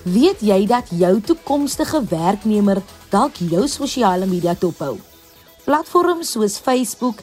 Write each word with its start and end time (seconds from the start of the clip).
Weet 0.00 0.40
jy 0.40 0.62
dat 0.64 0.88
jou 0.96 1.18
toekomstige 1.20 1.98
werknemer 2.08 2.78
dalk 3.12 3.36
jou 3.36 3.66
sosiale 3.68 4.24
media 4.24 4.54
dophou? 4.56 4.94
Platforms 5.66 6.30
soos 6.32 6.56
Facebook, 6.56 7.18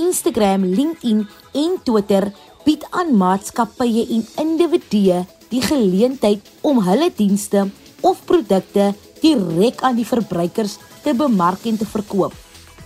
Instagram, 0.00 0.64
LinkedIn 0.64 1.26
en 1.52 1.74
Twitter 1.84 2.30
bied 2.64 2.86
aan 2.96 3.12
maatskappye 3.20 4.06
en 4.16 4.24
individue 4.40 5.18
die 5.50 5.60
geleentheid 5.60 6.48
om 6.64 6.80
hulle 6.86 7.10
dienste 7.12 7.66
of 8.00 8.22
produkte 8.24 8.94
direk 9.20 9.82
aan 9.84 10.00
die 10.00 10.08
verbruikers 10.08 10.78
te 11.04 11.12
bemark 11.12 11.66
en 11.68 11.76
te 11.76 11.84
verkoop. 11.84 12.32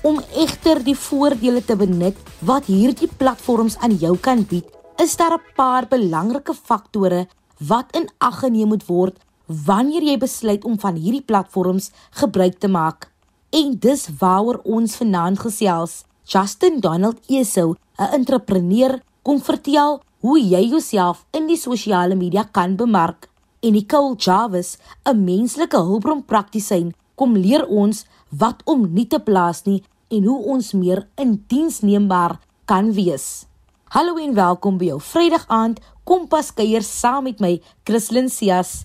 Om 0.03 0.19
egter 0.35 0.83
die 0.83 0.97
voordele 0.99 1.63
te 1.63 1.77
benut 1.79 2.19
wat 2.43 2.67
hierdie 2.67 3.09
platforms 3.17 3.79
aan 3.79 3.95
jou 3.95 4.17
kan 4.19 4.43
bied, 4.43 4.67
is 4.99 5.15
daar 5.17 5.39
'n 5.39 5.55
paar 5.55 5.87
belangrike 5.87 6.55
faktore 6.55 7.29
wat 7.59 7.87
in 7.95 8.11
ag 8.19 8.41
geneem 8.43 8.69
moet 8.69 8.87
word 8.87 9.17
wanneer 9.47 10.03
jy 10.03 10.17
besluit 10.19 10.65
om 10.65 10.79
van 10.79 10.99
hierdie 10.99 11.23
platforms 11.23 11.91
gebruik 12.21 12.59
te 12.59 12.69
maak. 12.69 13.11
En 13.51 13.77
dis 13.79 14.09
waaroor 14.19 14.61
ons 14.65 14.97
vanaand 14.97 15.39
gesels. 15.39 16.05
Justin 16.27 16.81
Donald 16.81 17.19
Eso, 17.29 17.75
'n 17.99 18.13
entrepreneur, 18.13 19.01
kom 19.23 19.41
vertel 19.41 20.03
hoe 20.21 20.41
jy 20.41 20.69
jouself 20.69 21.25
in 21.31 21.47
die 21.47 21.57
sosiale 21.57 22.15
media 22.15 22.45
kan 22.53 22.77
bemark. 22.77 23.29
En 23.61 23.73
Nicole 23.73 24.17
Jarvis, 24.17 24.79
'n 25.05 25.25
menslike 25.25 25.77
hulpbron 25.77 26.25
praktisyn, 26.25 26.95
kom 27.15 27.37
leer 27.37 27.67
ons 27.67 28.05
wat 28.31 28.63
om 28.65 28.93
nie 28.93 29.07
te 29.07 29.19
plaas 29.19 29.63
nie 29.65 29.83
en 30.09 30.25
hoe 30.25 30.45
ons 30.45 30.73
meer 30.73 31.09
indiensneembaar 31.15 32.39
kan 32.65 32.93
wees. 32.93 33.47
Hallo 33.85 34.17
en 34.17 34.35
welkom 34.35 34.79
by 34.79 34.85
jou 34.85 35.01
Vrydag 35.01 35.45
aand 35.47 35.81
Kompas 36.05 36.53
kuier 36.55 36.83
saam 36.83 37.25
met 37.25 37.41
my 37.41 37.61
Christlyn 37.85 38.29
Cias. 38.31 38.85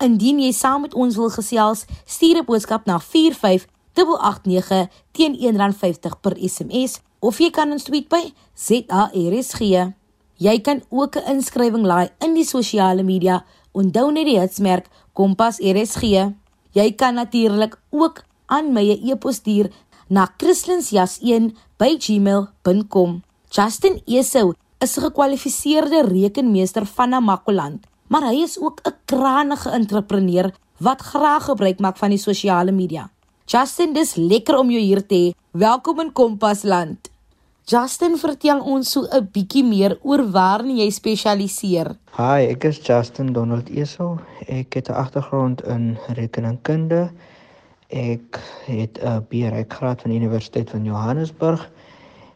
Indien 0.00 0.38
jy 0.40 0.48
saam 0.56 0.86
met 0.86 0.94
ons 0.96 1.12
wil 1.20 1.28
gesels, 1.28 1.84
stuur 2.08 2.40
'n 2.40 2.48
boodskap 2.48 2.88
na 2.88 2.96
45889 2.98 4.88
teen 5.12 5.36
R1.50 5.36 6.16
per 6.20 6.36
SMS 6.40 7.00
of 7.20 7.38
jy 7.38 7.50
kan 7.50 7.72
ons 7.72 7.84
tweet 7.84 8.08
by 8.08 8.32
ZARSG. 8.54 9.92
Jy 10.36 10.60
kan 10.60 10.82
ook 10.88 11.16
'n 11.16 11.26
inskrywing 11.36 11.84
laai 11.84 12.08
in 12.18 12.34
die 12.34 12.44
sosiale 12.44 13.02
media. 13.02 13.44
Onthou 13.72 14.12
net 14.12 14.24
die 14.24 14.40
hitsmerk 14.40 14.86
Kompas 15.12 15.58
RSG. 15.58 16.02
Jy 16.72 16.92
kan 16.92 17.14
natuurlik 17.14 17.78
ook 17.90 18.24
aan 18.46 18.72
my 18.72 18.92
'n 18.92 19.08
e-pos 19.10 19.34
stuur 19.34 19.70
na 20.08 20.26
christlinsjas1@gmail.com. 20.38 23.22
Justin 23.50 24.02
Esau 24.06 24.52
is 24.78 24.96
'n 24.96 25.02
gekwalifiseerde 25.02 26.02
rekenmeester 26.02 26.86
van 26.86 27.08
Namakoland 27.08 27.89
maar 28.10 28.26
hy 28.26 28.42
is 28.42 28.58
ook 28.58 28.80
'n 28.82 28.94
krangige 29.04 29.70
entrepreneur 29.70 30.50
wat 30.78 31.00
graag 31.00 31.44
gebruik 31.44 31.78
maak 31.78 31.96
van 31.96 32.10
die 32.10 32.18
sosiale 32.18 32.72
media. 32.72 33.10
Justin, 33.44 33.92
dis 33.92 34.14
lekker 34.14 34.58
om 34.58 34.70
jou 34.70 34.82
hier 34.82 35.06
te 35.06 35.14
hê. 35.14 35.34
Welkom 35.50 36.00
in 36.00 36.12
Kompasland. 36.12 37.10
Justin, 37.64 38.16
vertel 38.18 38.60
ons 38.60 38.90
so 38.90 39.06
'n 39.10 39.28
bietjie 39.32 39.64
meer 39.64 39.98
oor 40.02 40.30
waar 40.30 40.64
jy 40.64 40.90
spesialiseer. 40.90 41.96
Hi, 42.16 42.50
ek 42.50 42.64
is 42.64 42.78
Justin 42.78 43.32
Donald 43.32 43.68
Esel. 43.68 44.18
Ek 44.46 44.74
het 44.74 44.88
'n 44.88 44.92
agtergrond 44.92 45.62
in 45.62 45.98
rekeningkunde. 46.08 47.10
Ek 47.88 48.40
het 48.66 48.98
'n 49.02 49.26
BRI 49.28 49.64
graad 49.68 50.00
van 50.00 50.10
die 50.10 50.18
Universiteit 50.18 50.70
van 50.70 50.84
Johannesburg. 50.84 51.70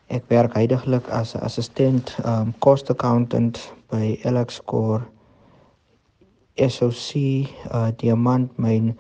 Ek 0.07 0.23
werk 0.29 0.55
heidaglik 0.55 1.09
as 1.09 1.35
'n 1.35 1.41
assistent 1.41 2.17
um 2.25 2.55
cost 2.59 2.91
accountant 2.91 3.73
by 3.91 4.19
Elixcore 4.23 5.03
SOC 6.57 7.17
uh 7.73 7.91
diamant 7.99 8.59
myn 8.59 8.95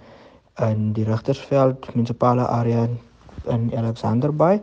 in 0.58 0.92
die 0.94 1.04
Rigtersveld 1.06 1.86
munisipale 1.94 2.46
area 2.46 2.88
in 3.46 3.70
Alexander 3.76 4.32
Bay. 4.32 4.60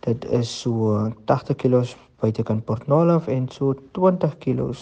Dit 0.00 0.24
is 0.24 0.60
so 0.60 1.10
80 1.24 1.56
km 1.56 1.84
buitekant 2.20 2.64
Port 2.64 2.86
Nolloth 2.86 3.28
en 3.28 3.48
so 3.48 3.74
20 3.92 4.38
km 4.38 4.72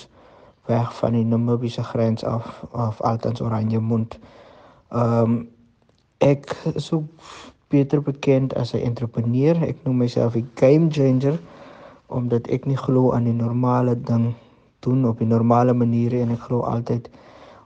weg 0.67 0.93
van 0.95 1.13
die 1.13 1.25
Namibiese 1.25 1.83
grens 1.83 2.25
af 2.25 2.65
af 2.73 3.01
Altans 3.01 3.41
Oranjemund. 3.41 4.19
Um 4.91 5.49
ek 6.19 6.57
ook 6.91 7.05
beter 7.69 8.03
bekend 8.03 8.55
as 8.55 8.73
'n 8.75 8.85
entrepreneur. 8.85 9.57
Ek 9.63 9.77
noem 9.85 9.97
myself 9.97 10.37
'n 10.37 10.51
game 10.55 10.91
changer 10.91 11.41
omdat 12.07 12.47
ek 12.47 12.67
nie 12.67 12.77
glo 12.77 13.13
aan 13.13 13.25
die 13.25 13.33
normale 13.33 13.97
ding 14.01 14.35
doen 14.83 15.05
op 15.09 15.19
die 15.19 15.29
normale 15.31 15.75
maniere 15.75 16.21
en 16.23 16.35
ek 16.37 16.49
glo 16.49 16.67
altyd 16.69 17.09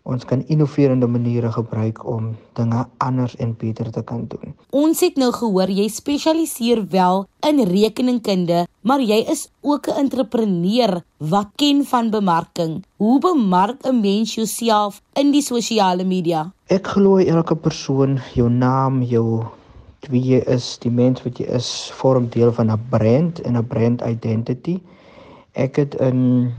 ons 0.06 0.24
kan 0.24 0.44
innoverende 0.46 1.08
maniere 1.10 1.50
gebruik 1.50 1.98
om 2.06 2.30
dinge 2.54 2.84
anders 3.02 3.34
en 3.42 3.56
beter 3.58 3.90
te 3.90 4.02
kan 4.06 4.22
doen. 4.30 4.54
Ons 4.70 5.02
het 5.02 5.18
nou 5.18 5.32
gehoor 5.34 5.70
jy 5.72 5.88
spesialiseer 5.90 6.84
wel 6.92 7.24
in 7.48 7.64
rekeningkunde, 7.66 8.64
maar 8.86 9.02
jy 9.02 9.18
is 9.32 9.48
ook 9.62 9.88
'n 9.88 9.98
entrepreneur 10.06 11.02
wat 11.18 11.48
ken 11.56 11.84
van 11.84 12.10
bemarking. 12.10 12.84
Hoe 12.96 13.18
bemark 13.20 13.82
'n 13.82 14.00
mens 14.00 14.34
jouself 14.34 15.02
in 15.14 15.32
die 15.32 15.42
sosiale 15.42 16.04
media? 16.04 16.52
Ek 16.66 16.86
glo 16.86 17.18
elke 17.18 17.56
persoon, 17.56 18.20
jou 18.34 18.48
naam, 18.48 19.02
jou 19.02 19.44
wie 20.08 20.22
jy 20.22 20.42
is, 20.46 20.78
die 20.78 20.90
mens 20.90 21.22
wat 21.22 21.38
jy 21.38 21.46
is, 21.46 21.90
vorm 21.92 22.28
deel 22.28 22.52
van 22.52 22.70
'n 22.70 22.86
brand 22.90 23.40
en 23.40 23.56
'n 23.56 23.66
brand 23.66 24.02
identity. 24.02 24.80
Ek 25.52 25.76
het 25.76 25.94
in 25.94 26.52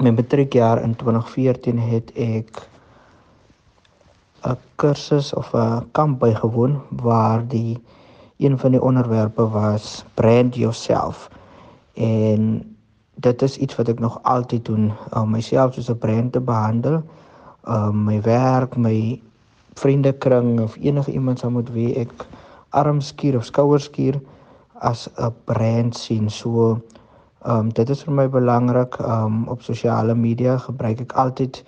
my 0.00 0.10
matriekjaar 0.10 0.82
in 0.82 0.94
2014 0.96 1.78
het 1.78 2.12
ek 2.14 2.68
'n 4.46 4.56
kursus 4.76 5.34
of 5.34 5.54
'n 5.54 5.88
kamp 5.92 6.18
bygewoon 6.18 6.80
waar 6.90 7.46
die 7.48 7.82
een 8.38 8.58
van 8.58 8.70
die 8.70 8.82
onderwerpe 8.82 9.48
was 9.48 10.04
brand 10.14 10.54
yourself. 10.56 11.30
En 11.94 12.76
dit 13.14 13.42
is 13.42 13.56
iets 13.56 13.76
wat 13.76 13.88
ek 13.88 13.98
nog 13.98 14.22
altyd 14.22 14.64
doen 14.64 14.92
om 15.10 15.30
myself 15.30 15.74
soos 15.74 15.90
'n 15.90 15.98
brand 15.98 16.32
te 16.32 16.40
behandel. 16.40 17.02
Um 17.68 18.04
my 18.04 18.20
werk, 18.22 18.76
my 18.76 19.20
vriendekring 19.74 20.60
of 20.60 20.76
enige 20.76 21.12
iemand 21.12 21.38
sou 21.38 21.52
moet 21.52 21.70
wie 21.70 21.94
ek 21.94 22.26
armskuur 22.68 23.36
of 23.36 23.44
skouerskuur 23.44 24.20
as 24.78 25.08
'n 25.16 25.34
brand 25.44 25.96
sien. 25.96 26.30
So 26.30 26.80
um 27.46 27.68
dit 27.70 27.90
is 27.90 28.02
vir 28.02 28.14
my 28.14 28.28
belangrik 28.28 28.98
um 29.00 29.48
op 29.48 29.62
sosiale 29.62 30.14
media 30.14 30.58
gebruik 30.58 31.00
ek 31.00 31.12
altyd 31.12 31.62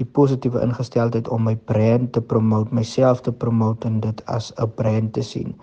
die 0.00 0.06
positiewe 0.06 0.62
ingesteldheid 0.64 1.28
om 1.28 1.44
my 1.44 1.54
brand 1.56 2.12
te 2.12 2.20
promote, 2.20 2.74
myself 2.74 3.20
te 3.20 3.32
promote 3.32 3.86
en 3.86 4.00
dit 4.00 4.22
as 4.26 4.52
'n 4.56 4.70
brand 4.74 5.12
te 5.12 5.22
sien. 5.22 5.54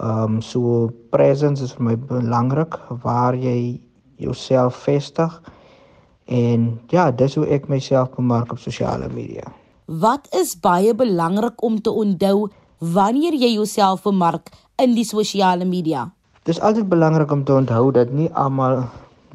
Ehm 0.00 0.38
um, 0.38 0.40
so 0.40 0.90
presence 1.10 1.62
is 1.62 1.72
vir 1.72 1.84
my 1.84 1.96
belangrik 1.96 2.78
waar 3.02 3.34
jy 3.34 3.80
jouself 4.16 4.74
vestig 4.74 5.40
en 6.24 6.80
ja, 6.88 7.10
dis 7.10 7.34
hoe 7.34 7.46
ek 7.46 7.68
myself 7.68 8.10
bemark 8.16 8.52
op 8.52 8.58
sosiale 8.58 9.08
media. 9.08 9.52
Wat 9.86 10.28
is 10.34 10.60
baie 10.60 10.94
belangrik 10.94 11.62
om 11.62 11.80
te 11.80 11.90
onthou 11.90 12.50
wanneer 12.78 13.34
jy 13.34 13.54
jouself 13.54 14.02
bemark 14.02 14.50
in 14.76 14.94
die 14.94 15.04
sosiale 15.04 15.64
media? 15.64 16.10
Dis 16.48 16.60
altyd 16.64 16.88
belangrik 16.88 17.30
om 17.30 17.44
te 17.44 17.52
onthou 17.52 17.92
dat 17.92 18.10
nie 18.10 18.30
almal 18.32 18.86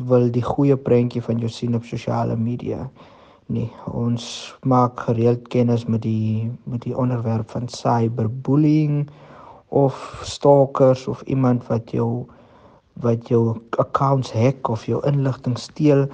wil 0.10 0.32
die 0.34 0.46
goeie 0.46 0.78
prentjie 0.78 1.22
van 1.22 1.38
jou 1.38 1.50
sien 1.50 1.76
op 1.78 1.86
sosiale 1.86 2.36
media 2.36 2.88
nie 2.90 3.12
nie. 3.54 3.70
Ons 3.92 4.56
maak 4.64 5.06
gereeld 5.08 5.48
kennis 5.54 5.86
met 5.86 6.04
die 6.06 6.50
met 6.70 6.84
die 6.86 6.96
onderwerp 6.98 7.52
van 7.52 7.68
cyberbullying 7.70 9.08
of 9.70 10.22
stalkers 10.24 11.08
of 11.08 11.22
iemand 11.22 11.68
wat 11.68 11.92
jou 11.92 12.26
wat 13.04 13.30
jou 13.30 13.58
accounts 13.82 14.32
hack 14.32 14.70
of 14.70 14.86
jou 14.86 15.02
inligting 15.10 15.58
steel 15.58 16.06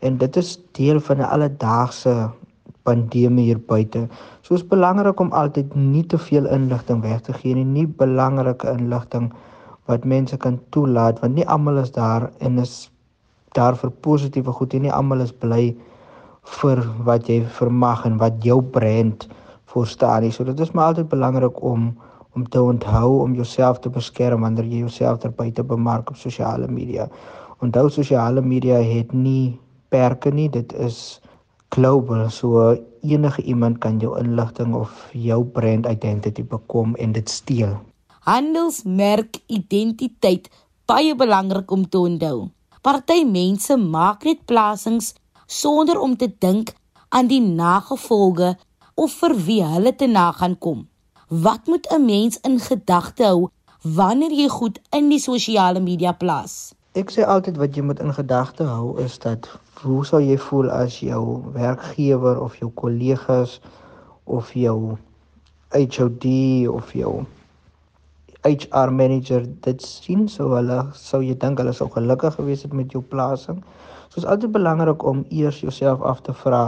en 0.00 0.18
dit 0.18 0.36
is 0.36 0.58
deel 0.78 1.00
van 1.00 1.18
'n 1.18 1.30
alledaagse 1.34 2.30
pandemie 2.82 3.44
hier 3.44 3.58
buite. 3.58 4.08
So 4.42 4.54
is 4.54 4.66
belangrik 4.66 5.20
om 5.20 5.32
altyd 5.32 5.74
nie 5.74 6.06
te 6.06 6.18
veel 6.18 6.46
inligting 6.46 7.02
weg 7.02 7.20
te 7.20 7.32
gee 7.32 7.54
nie, 7.54 7.64
nie 7.64 7.86
belangrike 7.86 8.70
inligting 8.70 9.32
wat 9.90 10.06
mense 10.14 10.36
kan 10.36 10.58
toelaat 10.74 11.20
want 11.22 11.34
nie 11.34 11.46
almal 11.46 11.82
is 11.82 11.92
daar 11.92 12.30
en 12.38 12.58
is 12.62 12.90
daar 13.58 13.76
vir 13.76 13.90
positiewe 14.06 14.52
goed 14.54 14.74
en 14.74 14.86
nie 14.86 14.94
almal 14.94 15.24
is 15.26 15.32
bly 15.44 15.64
vir 16.60 16.82
wat 17.06 17.28
jy 17.28 17.40
vermag 17.58 18.06
en 18.08 18.18
wat 18.18 18.38
jou 18.44 18.60
brand 18.62 19.26
voorstaan. 19.70 20.30
So 20.32 20.44
dit 20.44 20.60
is 20.60 20.72
maar 20.72 20.92
altyd 20.92 21.08
belangrik 21.08 21.62
om 21.62 21.92
om 22.32 22.44
te 22.48 22.62
onthou 22.62 23.22
om 23.22 23.34
jouself 23.34 23.80
te 23.82 23.90
beskerm 23.90 24.44
wanneer 24.46 24.64
jy 24.64 24.84
jouself 24.84 25.18
ter 25.18 25.32
buite 25.34 25.64
bemark 25.66 26.10
op 26.10 26.16
sosiale 26.16 26.68
media. 26.70 27.08
Onthou 27.58 27.88
sosiale 27.90 28.40
media 28.40 28.78
het 28.78 29.12
nie 29.12 29.58
perke 29.90 30.30
nie, 30.30 30.46
dit 30.48 30.72
is 30.72 31.20
global. 31.74 32.28
So 32.30 32.76
enige 33.02 33.42
iemand 33.42 33.78
kan 33.78 33.98
jou 33.98 34.14
inligting 34.18 34.74
of 34.74 35.08
jou 35.12 35.42
brand 35.44 35.90
identity 35.90 36.46
bekom 36.46 36.94
en 36.94 37.12
dit 37.12 37.28
steel. 37.28 37.74
Handelsmerk 38.20 39.38
identiteit 39.48 40.50
baie 40.84 41.14
belangrik 41.16 41.70
om 41.72 41.86
te 41.88 41.98
onthou. 41.98 42.50
Party 42.84 43.22
mense 43.24 43.76
maak 43.80 44.26
net 44.28 44.42
plasings 44.44 45.14
sonder 45.46 45.96
om 46.00 46.16
te 46.20 46.28
dink 46.28 46.74
aan 47.08 47.30
die 47.30 47.40
nagevolge 47.40 48.50
of 48.94 49.14
vir 49.22 49.34
wie 49.46 49.62
hulle 49.64 49.94
te 49.96 50.06
na 50.06 50.26
gaan 50.36 50.58
kom. 50.58 50.84
Wat 51.28 51.66
moet 51.66 51.88
'n 51.88 52.04
mens 52.04 52.36
in 52.44 52.60
gedagte 52.60 53.24
hou 53.24 53.48
wanneer 53.80 54.32
jy 54.32 54.48
goed 54.48 54.78
in 54.92 55.08
die 55.08 55.18
sosiale 55.18 55.80
media 55.80 56.12
plaas? 56.12 56.74
Ek 56.92 57.10
sê 57.10 57.24
altyd 57.24 57.56
wat 57.56 57.74
jy 57.76 57.82
moet 57.82 58.00
in 58.00 58.12
gedagte 58.12 58.64
hou 58.64 58.98
is 59.00 59.18
dat 59.18 59.48
hoe 59.82 60.04
sou 60.04 60.20
jy 60.20 60.36
voel 60.36 60.70
as 60.70 61.00
jou 61.00 61.42
werkgewer 61.52 62.40
of 62.40 62.56
jou 62.56 62.70
kollegas 62.74 63.60
of 64.24 64.52
jou 64.52 64.98
HOD 65.72 66.26
of 66.68 66.92
jou 66.92 67.24
HR 68.44 68.90
manager 68.90 69.44
dit 69.66 69.82
sien 69.82 70.28
sou 70.28 70.48
hulle 70.54 70.78
sou 70.96 71.20
jy 71.22 71.34
dink 71.42 71.58
hulle 71.60 71.72
sou 71.76 71.88
gelukkig 71.92 72.34
gewees 72.38 72.62
het 72.64 72.72
met 72.72 72.92
jou 72.92 73.02
plasing. 73.02 73.60
So 74.08 74.22
is 74.22 74.26
altyd 74.26 74.52
belangrik 74.52 75.04
om 75.04 75.24
eers 75.28 75.60
jouself 75.60 76.00
af 76.02 76.22
te 76.26 76.32
vra, 76.32 76.62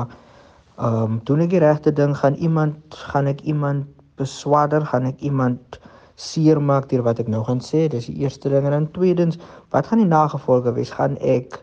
ehm 0.78 1.16
um, 1.16 1.20
doen 1.24 1.40
ek 1.46 1.50
die 1.54 1.62
regte 1.64 1.92
ding? 1.92 2.12
Gaan 2.16 2.34
iemand 2.34 3.00
gaan 3.12 3.26
ek 3.26 3.40
iemand 3.40 3.88
beswaarder? 4.20 4.84
Gaan 4.86 5.08
ek 5.10 5.20
iemand 5.20 5.80
seermaak 6.14 6.88
deur 6.90 7.02
wat 7.06 7.20
ek 7.22 7.28
nou 7.32 7.42
gaan 7.46 7.62
sê. 7.64 7.88
Dis 7.90 8.08
die 8.10 8.22
eerste 8.24 8.52
ding 8.52 8.66
en 8.68 8.76
dan 8.76 8.88
tweedens, 8.96 9.38
wat 9.74 9.88
gaan 9.88 10.02
die 10.02 10.08
nagevolge 10.08 10.74
wees? 10.76 10.92
Gaan 10.98 11.16
ek 11.18 11.62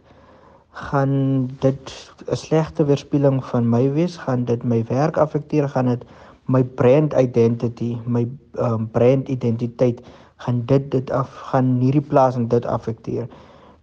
gaan 0.89 1.49
dit 1.61 1.93
'n 2.27 2.35
slegte 2.35 2.85
weerspieëling 2.85 3.43
van 3.51 3.69
my 3.69 3.91
wees? 3.93 4.17
Gaan 4.17 4.45
dit 4.45 4.63
my 4.63 4.83
werk 4.89 5.17
afekteer? 5.17 5.69
Gaan 5.69 5.85
dit 5.85 6.03
my 6.49 6.63
brand 6.63 7.13
identity, 7.13 7.95
my 8.05 8.25
um, 8.57 8.89
brand 8.91 9.29
identiteit 9.29 10.01
gaan 10.41 10.63
dit 10.65 10.91
dit 10.91 11.11
af 11.11 11.29
gaan 11.51 11.77
hierdie 11.79 12.01
plasing 12.01 12.49
dit 12.49 12.65
afekteer. 12.65 13.29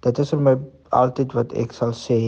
Dit 0.02 0.18
is 0.18 0.32
vir 0.34 0.42
my 0.42 0.56
altyd 0.96 1.34
wat 1.38 1.54
ek 1.54 1.74
sal 1.76 1.94
sê 1.94 2.18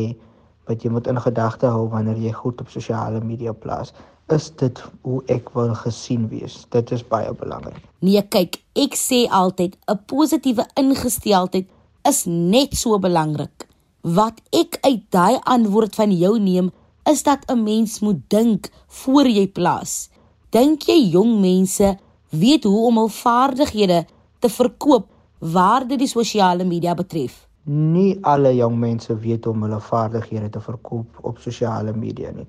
wat 0.68 0.84
jy 0.84 0.92
moet 0.92 1.08
in 1.10 1.18
gedagte 1.20 1.66
hou 1.72 1.88
wanneer 1.90 2.18
jy 2.20 2.32
goed 2.36 2.60
op 2.60 2.70
sosiale 2.70 3.20
media 3.24 3.52
plaas 3.52 3.94
is 4.34 4.50
dit 4.60 4.80
hoe 5.06 5.22
ek 5.32 5.48
wil 5.56 5.72
gesien 5.82 6.26
wees. 6.28 6.60
Dit 6.74 6.92
is 6.92 7.04
baie 7.08 7.30
belangrik. 7.40 7.78
Nee, 8.04 8.20
kyk, 8.28 8.60
ek 8.76 8.96
sê 9.00 9.24
altyd 9.32 9.78
'n 9.88 9.98
positiewe 10.06 10.66
ingesteldheid 10.76 11.68
is 12.04 12.26
net 12.26 12.76
so 12.76 12.98
belangrik. 12.98 13.66
Wat 14.02 14.40
ek 14.52 14.78
uit 14.84 15.02
daai 15.10 15.40
antwoord 15.44 15.94
van 15.94 16.12
jou 16.12 16.38
neem, 16.38 16.70
is 17.08 17.22
dat 17.22 17.48
'n 17.48 17.62
mens 17.64 18.00
moet 18.00 18.20
dink 18.28 18.68
voor 18.86 19.26
jy 19.26 19.46
plaas. 19.48 20.10
Dink 20.48 20.86
jy 20.88 21.10
jong 21.12 21.34
mense 21.42 21.90
weet 22.32 22.64
hoe 22.64 22.86
om 22.88 22.96
hul 23.02 23.10
vaardighede 23.12 23.98
te 24.40 24.48
verkoop 24.48 25.10
waar 25.44 25.84
dit 25.84 26.00
die 26.00 26.08
sosiale 26.08 26.64
media 26.64 26.94
betref? 26.96 27.42
Nie 27.68 28.14
alle 28.24 28.54
jong 28.56 28.78
mense 28.80 29.12
weet 29.12 29.44
om 29.50 29.66
hulle 29.66 29.80
vaardighede 29.90 30.48
te 30.54 30.62
verkoop 30.64 31.18
op 31.28 31.42
sosiale 31.44 31.92
media 31.92 32.32
nie. 32.32 32.46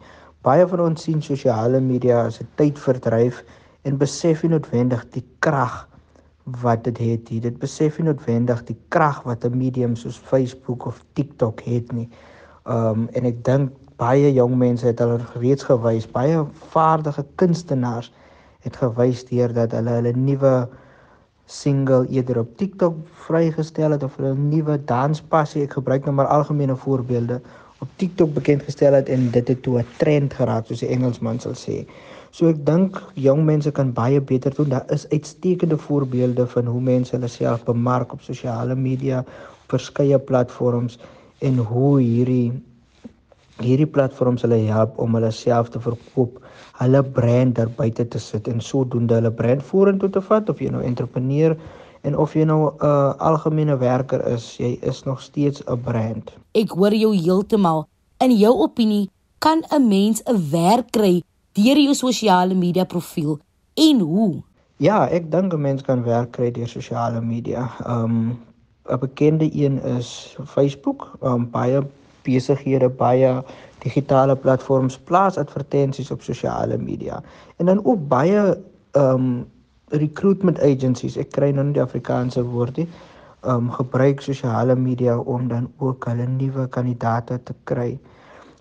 Baie 0.48 0.64
van 0.72 0.86
ons 0.86 1.04
sien 1.04 1.20
sosiale 1.20 1.82
media 1.84 2.22
as 2.30 2.40
'n 2.40 2.48
tydverdryf 2.56 3.44
en 3.84 3.98
besef 3.98 4.44
nie 4.44 4.52
noodwendig 4.56 5.04
die 5.12 5.26
krag 5.40 5.90
wat 6.64 6.84
dit 6.84 6.98
het 6.98 7.30
nie. 7.30 7.42
Dit 7.42 7.60
besef 7.60 8.00
nie 8.00 8.08
noodwendig 8.08 8.64
die 8.64 8.78
krag 8.88 9.24
wat 9.24 9.44
'n 9.44 9.58
medium 9.58 9.96
soos 9.96 10.18
Facebook 10.18 10.86
of 10.86 11.04
TikTok 11.14 11.62
het 11.68 11.92
nie. 11.92 12.08
Um 12.64 13.10
en 13.12 13.26
ek 13.26 13.44
dink 13.44 13.72
baie 14.00 14.32
jong 14.34 14.56
mense 14.58 14.88
het 14.88 15.02
al 15.04 15.18
reeds 15.42 15.66
gewys, 15.68 16.08
baie 16.08 16.44
vaardige 16.74 17.26
kunstenaars 17.36 18.12
het 18.64 18.76
gewys 18.80 19.26
deur 19.28 19.54
dat 19.56 19.76
hulle 19.76 19.98
hulle 20.00 20.14
nuwe 20.16 20.54
single 21.50 22.06
eerder 22.08 22.44
op 22.44 22.52
TikTok 22.58 22.96
vrygestel 23.28 23.96
het 23.96 24.04
of 24.06 24.16
hulle 24.20 24.36
nuwe 24.38 24.78
danspassie, 24.90 25.66
ek 25.66 25.80
gebruik 25.80 26.06
nou 26.06 26.16
maar 26.20 26.32
algemene 26.32 26.76
voorbeelde 26.78 27.40
op 27.80 27.92
TikTok 27.96 28.34
bekend 28.36 28.64
gestel 28.68 28.94
het 28.94 29.10
en 29.10 29.30
dit 29.32 29.48
het 29.48 29.62
toe 29.64 29.80
'n 29.80 29.88
trend 29.98 30.34
geraak 30.34 30.66
soos 30.68 30.80
die 30.80 30.92
Engelsman 30.96 31.40
sal 31.40 31.56
sê. 31.56 31.86
So 32.32 32.50
ek 32.50 32.66
dink 32.66 33.02
jong 33.16 33.46
mense 33.46 33.72
kan 33.72 33.94
baie 33.94 34.22
beter 34.22 34.54
doen. 34.56 34.70
Daar 34.70 34.92
is 34.92 35.10
uitstekende 35.10 35.78
voorbeelde 35.78 36.48
van 36.48 36.66
hoe 36.66 36.82
mense 36.82 37.16
hulle 37.16 37.28
self 37.28 37.64
bemark 37.64 38.14
op 38.14 38.22
sosiale 38.22 38.76
media, 38.76 39.20
op 39.64 39.68
verskeie 39.68 40.20
platforms 40.20 41.00
en 41.40 41.58
hoe 41.58 42.00
hierdie 42.00 42.52
hierdie 43.60 43.88
platforms 43.88 44.42
hulle 44.42 44.58
help 44.68 45.00
om 45.00 45.14
hulle 45.14 45.32
self 45.32 45.70
te 45.70 45.80
verkoop, 45.80 46.40
hulle 46.80 47.04
brand 47.04 47.56
daar 47.56 47.70
buite 47.70 48.08
te 48.08 48.20
sit 48.20 48.48
en 48.48 48.62
sodoende 48.62 49.16
hulle 49.16 49.32
brand 49.32 49.64
vorentoe 49.64 50.10
te 50.10 50.22
vat 50.22 50.50
of 50.50 50.60
jy 50.62 50.70
nou 50.70 50.84
entrepreneur 50.84 51.58
En 52.02 52.18
of 52.18 52.34
jy 52.34 52.44
nou 52.48 52.72
'n 52.72 52.86
uh, 52.86 53.14
algemene 53.18 53.78
werker 53.78 54.26
is, 54.28 54.56
jy 54.58 54.78
is 54.82 55.04
nog 55.04 55.22
steeds 55.22 55.64
'n 55.66 55.82
brand. 55.84 56.32
Ek 56.52 56.72
hoor 56.72 56.94
jou 56.94 57.16
heeltemal. 57.16 57.88
In 58.18 58.32
jou 58.38 58.54
opinie, 58.58 59.10
kan 59.38 59.64
'n 59.70 59.88
mens 59.88 60.22
'n 60.24 60.50
werk 60.52 60.92
kry 60.92 61.24
deur 61.52 61.78
jou 61.78 61.94
sosiale 61.94 62.54
media 62.54 62.84
profiel 62.84 63.40
en 63.74 64.00
hoe? 64.00 64.44
Ja, 64.78 65.08
ek 65.08 65.32
dink 65.32 65.54
'n 65.54 65.62
mens 65.62 65.82
kan 65.82 66.04
werk 66.04 66.32
kry 66.32 66.52
deur 66.52 66.68
sosiale 66.68 67.22
media. 67.22 67.72
Um 67.88 68.40
'n 68.90 69.00
bekende 69.00 69.50
een 69.54 69.84
is 69.84 70.38
Facebook. 70.46 71.18
Um 71.22 71.50
baie 71.50 71.84
besighede, 72.30 72.90
baie 72.90 73.34
digitale 73.84 74.36
platforms 74.36 74.98
plaas 75.10 75.38
advertensies 75.42 76.12
op 76.12 76.26
sosiale 76.26 76.78
media. 76.78 77.22
En 77.58 77.72
dan 77.72 77.84
ook 77.86 78.08
baie 78.12 78.56
um 78.98 79.48
recruitment 79.90 80.60
agencies, 80.62 81.18
ek 81.18 81.32
kry 81.34 81.50
nou 81.56 81.66
nie 81.66 81.78
die 81.80 81.86
Afrikaanse 81.86 82.44
woord 82.46 82.78
nie, 82.78 82.88
um 83.48 83.72
gebruik 83.74 84.22
sosiale 84.22 84.76
media 84.78 85.18
om 85.18 85.48
dan 85.50 85.70
ook 85.80 86.06
hulle 86.12 86.28
nuwe 86.30 86.68
kandidaate 86.76 87.40
te 87.48 87.56
kry. 87.72 87.94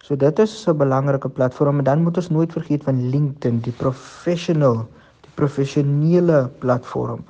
So 0.02 0.16
dit 0.16 0.38
is 0.38 0.66
'n 0.68 0.78
belangrike 0.78 1.28
platform 1.28 1.78
en 1.78 1.84
dan 1.84 2.02
moet 2.02 2.16
ons 2.16 2.30
nooit 2.30 2.52
vergeet 2.52 2.84
van 2.84 3.10
LinkedIn, 3.10 3.60
die 3.60 3.72
professional, 3.72 4.86
die 5.20 5.34
professionele 5.34 6.48
platform 6.58 7.24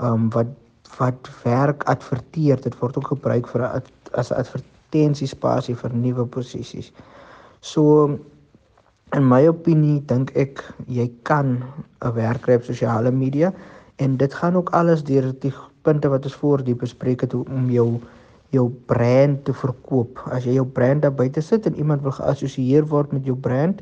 um 0.00 0.30
wat 0.30 0.52
wat 0.98 1.28
werk 1.44 1.84
adverteer. 1.84 2.60
Dit 2.60 2.78
word 2.78 2.96
ook 2.96 3.06
gebruik 3.14 3.46
vir 3.46 3.82
as 4.12 4.32
'n 4.32 4.62
advertensiespasie 4.88 5.76
vir 5.76 5.92
nuwe 5.92 6.26
posisies. 6.26 6.92
So 7.60 8.18
In 9.16 9.24
my 9.24 9.46
opinie 9.48 10.02
dink 10.04 10.34
ek 10.36 10.60
jy 10.86 11.06
kan 11.24 11.64
'n 12.04 12.12
werk 12.12 12.42
kry 12.44 12.56
op 12.60 12.64
sosiale 12.64 13.10
media 13.10 13.52
en 14.04 14.16
dit 14.16 14.34
gaan 14.34 14.56
ook 14.56 14.70
alles 14.76 15.02
deur 15.02 15.32
die 15.40 15.52
punte 15.82 16.08
wat 16.08 16.24
ons 16.24 16.34
voor 16.34 16.62
die 16.64 16.74
bespreek 16.74 17.20
het 17.20 17.34
om 17.34 17.70
jou 17.70 18.00
jou 18.50 18.68
brand 18.86 19.44
te 19.44 19.52
verkoop. 19.52 20.20
As 20.30 20.44
jy 20.44 20.52
jou 20.58 20.66
brand 20.66 21.02
daar 21.02 21.12
buite 21.12 21.40
sit 21.40 21.66
en 21.66 21.74
iemand 21.76 22.02
wil 22.02 22.12
geassosieer 22.12 22.84
word 22.84 23.12
met 23.12 23.24
jou 23.24 23.36
brand, 23.36 23.80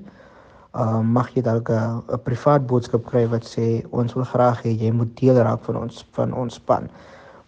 uh, 0.75 1.01
mag 1.01 1.35
jy 1.35 1.43
dalk 1.43 1.71
'n 1.71 2.23
privaat 2.23 2.67
boodskap 2.67 3.05
kry 3.07 3.27
wat 3.27 3.43
sê 3.43 3.83
ons 3.91 4.15
wil 4.15 4.25
graag 4.25 4.63
hê 4.63 4.79
jy 4.79 4.93
moet 4.93 5.17
deel 5.17 5.35
raak 5.35 5.63
van 5.65 5.77
ons 5.77 6.07
van 6.13 6.33
ons 6.33 6.55
span. 6.55 6.89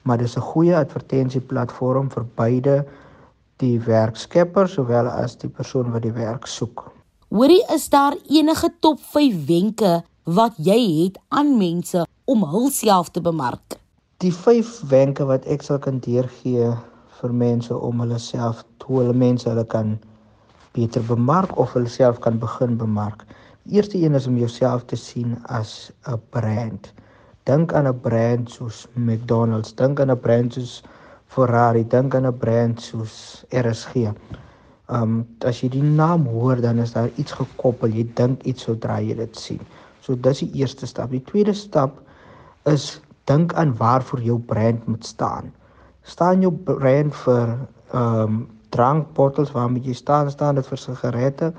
Maar 0.02 0.18
dis 0.18 0.36
'n 0.36 0.50
goeie 0.50 0.74
advertensieplatform 0.76 2.10
vir 2.10 2.24
beide 2.34 2.84
die 3.62 3.78
werkskepper 3.82 4.68
sowel 4.70 5.08
as 5.10 5.36
die 5.36 5.50
persoon 5.50 5.90
wat 5.94 6.04
die 6.06 6.14
werk 6.14 6.46
soek. 6.46 6.86
Hoorie, 7.28 7.62
is 7.74 7.88
daar 7.92 8.16
enige 8.30 8.70
top 8.80 9.00
5 9.12 9.46
wenke 9.46 10.02
wat 10.24 10.54
jy 10.56 10.78
het 11.04 11.18
aan 11.28 11.56
mense 11.58 12.04
om 12.24 12.44
hulself 12.44 13.10
te 13.10 13.20
bemark? 13.20 13.76
Die 14.22 14.32
5 14.34 14.70
wenke 14.90 15.26
wat 15.28 15.46
ek 15.46 15.62
sal 15.66 15.80
kan 15.82 15.98
deurgee 16.04 16.70
vir 17.18 17.34
mense 17.34 17.74
om 17.74 18.00
hulle 18.04 18.18
self 18.22 18.62
toe 18.82 19.02
hulle 19.02 19.16
mense 19.16 19.48
hulle 19.48 19.66
kan 19.74 19.96
beter 20.76 21.02
bemark 21.08 21.56
of 21.58 21.74
hulle 21.74 21.90
self 21.90 22.20
kan 22.24 22.38
begin 22.38 22.78
bemark. 22.78 23.24
Die 23.66 23.76
eerste 23.76 23.98
een 23.98 24.14
is 24.14 24.26
om 24.30 24.38
jouself 24.38 24.84
te 24.86 24.96
sien 24.96 25.36
as 25.48 25.90
'n 26.06 26.20
brand. 26.30 26.92
Dink 27.44 27.72
aan 27.72 27.88
'n 27.88 28.00
brand 28.00 28.50
soos 28.50 28.86
McDonald's, 28.94 29.74
dink 29.74 30.00
aan 30.00 30.10
'n 30.10 30.20
brand 30.20 30.52
soos 30.52 30.82
Ferrari, 31.28 31.84
dink 31.84 32.14
aan 32.14 32.26
'n 32.26 32.38
brand 32.38 32.80
soos 32.80 33.44
RSG. 33.52 34.12
Um 34.88 35.26
as 35.44 35.60
jy 35.62 35.68
die 35.68 35.82
naam 35.82 36.26
hoor 36.26 36.60
dan 36.60 36.78
is 36.78 36.92
daar 36.92 37.10
iets 37.16 37.32
gekoppel. 37.32 37.88
Jy 37.88 38.04
dink 38.14 38.42
iets 38.42 38.62
sodra 38.62 39.00
jy 39.00 39.14
dit 39.14 39.36
sien. 39.36 39.60
So 40.00 40.16
dis 40.16 40.40
die 40.40 40.52
eerste 40.60 40.86
stap. 40.86 41.10
Die 41.10 41.24
tweede 41.24 41.52
stap 41.52 42.00
is 42.64 43.00
dink 43.28 43.52
aan 43.54 43.74
waarvoor 43.76 44.20
jou 44.24 44.38
brand 44.38 44.86
moet 44.86 45.04
staan. 45.04 45.52
Staan 46.02 46.40
jou 46.40 46.52
brand 46.52 47.14
vir 47.24 47.58
um 47.92 48.48
drankbottels 48.70 49.52
waarmee 49.52 49.82
jy 49.84 49.94
staan, 49.94 50.30
staan 50.30 50.54
dit 50.54 50.66
vir 50.66 50.78
sigarette 50.78 51.52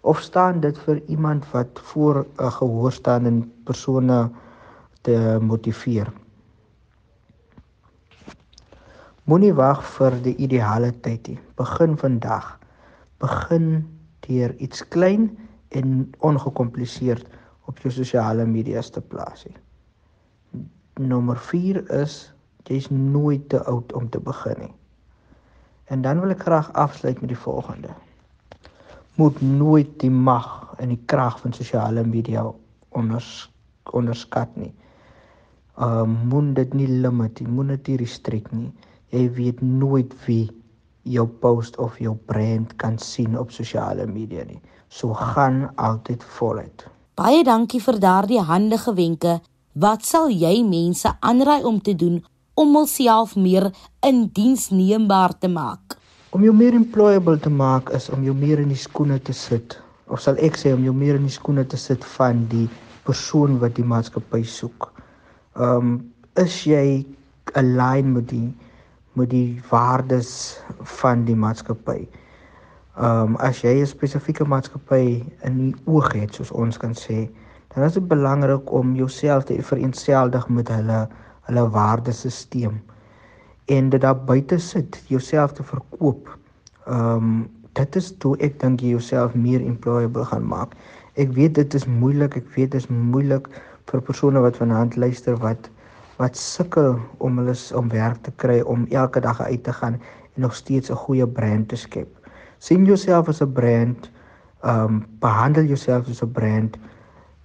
of 0.00 0.20
staan 0.20 0.60
dit 0.60 0.78
vir 0.86 1.02
iemand 1.08 1.44
wat 1.52 1.80
voor 1.92 2.24
'n 2.24 2.50
gehoorstaande 2.50 3.32
persone 3.64 4.30
te 5.02 5.38
motiveer? 5.40 6.08
Moenie 9.30 9.52
wag 9.54 9.84
vir 9.86 10.16
die 10.24 10.32
ideale 10.42 10.88
tyd 11.04 11.28
nie. 11.30 11.36
Begin 11.54 11.92
vandag 11.94 12.56
begin 13.22 13.84
deur 14.26 14.50
iets 14.58 14.82
klein 14.90 15.28
en 15.78 16.08
ongekompliseerd 16.26 17.28
op 17.70 17.78
jou 17.78 17.92
sosiale 17.94 18.42
media's 18.48 18.90
te 18.90 18.98
plaas. 19.00 19.44
Nommer 20.98 21.38
4 21.38 21.84
is 22.00 22.16
jy's 22.66 22.90
nooit 22.90 23.46
te 23.54 23.62
oud 23.70 23.94
om 23.94 24.10
te 24.10 24.18
begin 24.18 24.64
nie. 24.64 24.74
En 25.94 26.02
dan 26.02 26.18
wil 26.22 26.34
ek 26.34 26.42
graag 26.48 26.74
afsluit 26.74 27.22
met 27.22 27.30
die 27.30 27.42
volgende. 27.46 27.94
moet 29.14 29.40
nooit 29.42 29.90
die 30.00 30.10
mag 30.10 30.74
en 30.78 30.88
die 30.88 31.02
krag 31.06 31.40
van 31.40 31.52
sosiale 31.52 32.02
media 32.04 32.44
onders 32.88 33.50
onderskat 33.92 34.56
nie. 34.56 34.72
Ehm 35.78 36.14
uh, 36.14 36.22
moet 36.30 36.54
dit 36.56 36.74
nie 36.74 36.88
limit 36.88 37.40
nie, 37.40 37.48
moet 37.48 37.68
dit 37.68 37.88
nie 37.88 37.96
restrict 38.00 38.52
nie. 38.52 38.70
Jy 39.10 39.26
weet 39.34 39.62
nooit 39.62 40.12
wie 40.26 40.50
jou 41.02 41.26
post 41.42 41.76
of 41.82 41.98
jou 41.98 42.14
brand 42.30 42.76
kan 42.78 42.98
sien 42.98 43.38
op 43.38 43.50
sosiale 43.50 44.06
media 44.06 44.44
nie. 44.46 44.60
So 44.88 45.14
gaan 45.14 45.70
altyd 45.76 46.24
voluit. 46.38 46.86
Baie 47.18 47.42
dankie 47.44 47.80
vir 47.82 47.98
daardie 48.00 48.40
handige 48.40 48.94
wenke. 48.94 49.40
Wat 49.74 50.04
sal 50.06 50.30
jy 50.30 50.62
mense 50.66 51.10
aanraai 51.20 51.64
om 51.64 51.80
te 51.80 51.94
doen 51.94 52.20
om 52.54 52.74
hulself 52.76 53.36
meer 53.36 53.70
indiensneembaar 54.06 55.38
te 55.38 55.48
maak? 55.48 55.96
Om 56.30 56.44
jou 56.46 56.54
meer 56.54 56.74
employable 56.78 57.38
te 57.38 57.50
maak 57.50 57.90
is 57.96 58.08
om 58.10 58.22
jou 58.24 58.34
meer 58.34 58.62
in 58.62 58.70
die 58.70 58.78
skoene 58.78 59.18
te 59.18 59.34
sit. 59.34 59.78
Of 60.06 60.22
sal 60.22 60.38
ek 60.42 60.58
sê 60.58 60.74
om 60.74 60.82
jou 60.86 60.94
meer 60.94 61.18
in 61.18 61.26
die 61.26 61.34
skoene 61.34 61.66
te 61.66 61.78
sit 61.78 62.04
van 62.16 62.44
die 62.50 62.68
persoon 63.06 63.58
wat 63.62 63.76
die 63.78 63.86
maatskappy 63.86 64.42
soek. 64.46 64.90
Ehm 65.58 65.76
um, 65.76 65.92
is 66.38 66.62
jy 66.62 67.02
align 67.58 68.12
met 68.14 68.28
die 68.30 68.46
met 69.18 69.30
die 69.30 69.60
waardes 69.70 70.60
van 71.00 71.24
die 71.24 71.36
maatskappy? 71.36 72.08
Ehm 72.98 73.34
um, 73.34 73.36
as 73.36 73.62
jy 73.62 73.80
'n 73.80 73.86
spesifieke 73.86 74.44
maatskappy 74.44 75.22
in 75.46 75.56
die 75.58 75.74
oog 75.84 76.12
het 76.12 76.34
soos 76.34 76.50
ons 76.50 76.76
kan 76.78 76.94
sê, 76.94 77.28
dan 77.74 77.84
is 77.84 77.92
dit 77.92 78.08
belangrik 78.08 78.72
om 78.72 78.94
jouself 78.94 79.44
te 79.44 79.62
vereenseldig 79.62 80.48
met 80.48 80.68
hulle 80.68 81.08
hulle 81.48 81.70
waardesisteem 81.70 82.80
en 83.66 83.88
dit 83.90 84.00
daar 84.00 84.24
buite 84.24 84.58
sit, 84.58 85.02
jouself 85.06 85.52
te 85.52 85.62
verkoop. 85.62 86.38
Ehm 86.86 87.16
um, 87.16 87.48
dit 87.72 87.96
is 87.96 88.16
toe 88.18 88.36
ek 88.42 88.58
dink 88.60 88.80
jy 88.82 88.88
jouself 88.96 89.34
meer 89.34 89.62
employable 89.62 90.24
gaan 90.24 90.46
maak. 90.46 90.74
Ek 91.14 91.30
weet 91.36 91.54
dit 91.54 91.74
is 91.74 91.86
moeilik, 91.86 92.36
ek 92.36 92.48
weet 92.56 92.72
dit 92.74 92.80
is 92.82 92.88
moeilik 92.90 93.46
vir 93.90 94.02
persone 94.02 94.42
wat 94.42 94.58
vanaand 94.58 94.96
luister 94.96 95.38
wat 95.38 95.70
wat 96.20 96.36
sukkel 96.36 96.98
om 97.18 97.38
hulle 97.40 97.56
om 97.78 97.88
werk 97.88 98.20
te 98.26 98.32
kry 98.36 98.60
om 98.60 98.86
elke 98.92 99.22
dag 99.24 99.40
uit 99.40 99.62
te 99.64 99.72
gaan 99.72 99.96
en 100.36 100.42
nog 100.44 100.54
steeds 100.54 100.90
'n 100.90 101.02
goeie 101.04 101.26
brand 101.26 101.68
te 101.68 101.76
skep. 101.76 102.08
sien 102.58 102.84
jouself 102.84 103.28
as 103.28 103.40
'n 103.40 103.52
brand, 103.52 104.10
ehm 104.62 104.84
um, 104.84 105.06
behandel 105.20 105.64
jouself 105.64 106.08
as 106.08 106.22
'n 106.22 106.32
brand. 106.32 106.76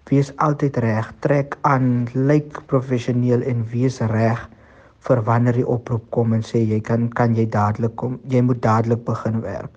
Wees 0.10 0.38
altyd 0.38 0.78
reg, 0.78 1.14
trek 1.20 1.58
aan, 1.62 2.08
lyk 2.14 2.66
professioneel 2.66 3.42
en 3.42 3.66
wees 3.72 4.00
reg 4.00 4.50
vir 5.00 5.24
wanneer 5.24 5.54
die 5.54 5.68
oproep 5.68 6.10
kom 6.10 6.34
en 6.34 6.42
sê 6.42 6.58
jy 6.58 6.82
kan 6.82 7.10
kan 7.10 7.36
jy 7.36 7.50
dadelik 7.50 7.96
kom. 7.96 8.20
Jy 8.28 8.42
moet 8.42 8.62
dadelik 8.62 9.06
begin 9.06 9.42
werk. 9.42 9.72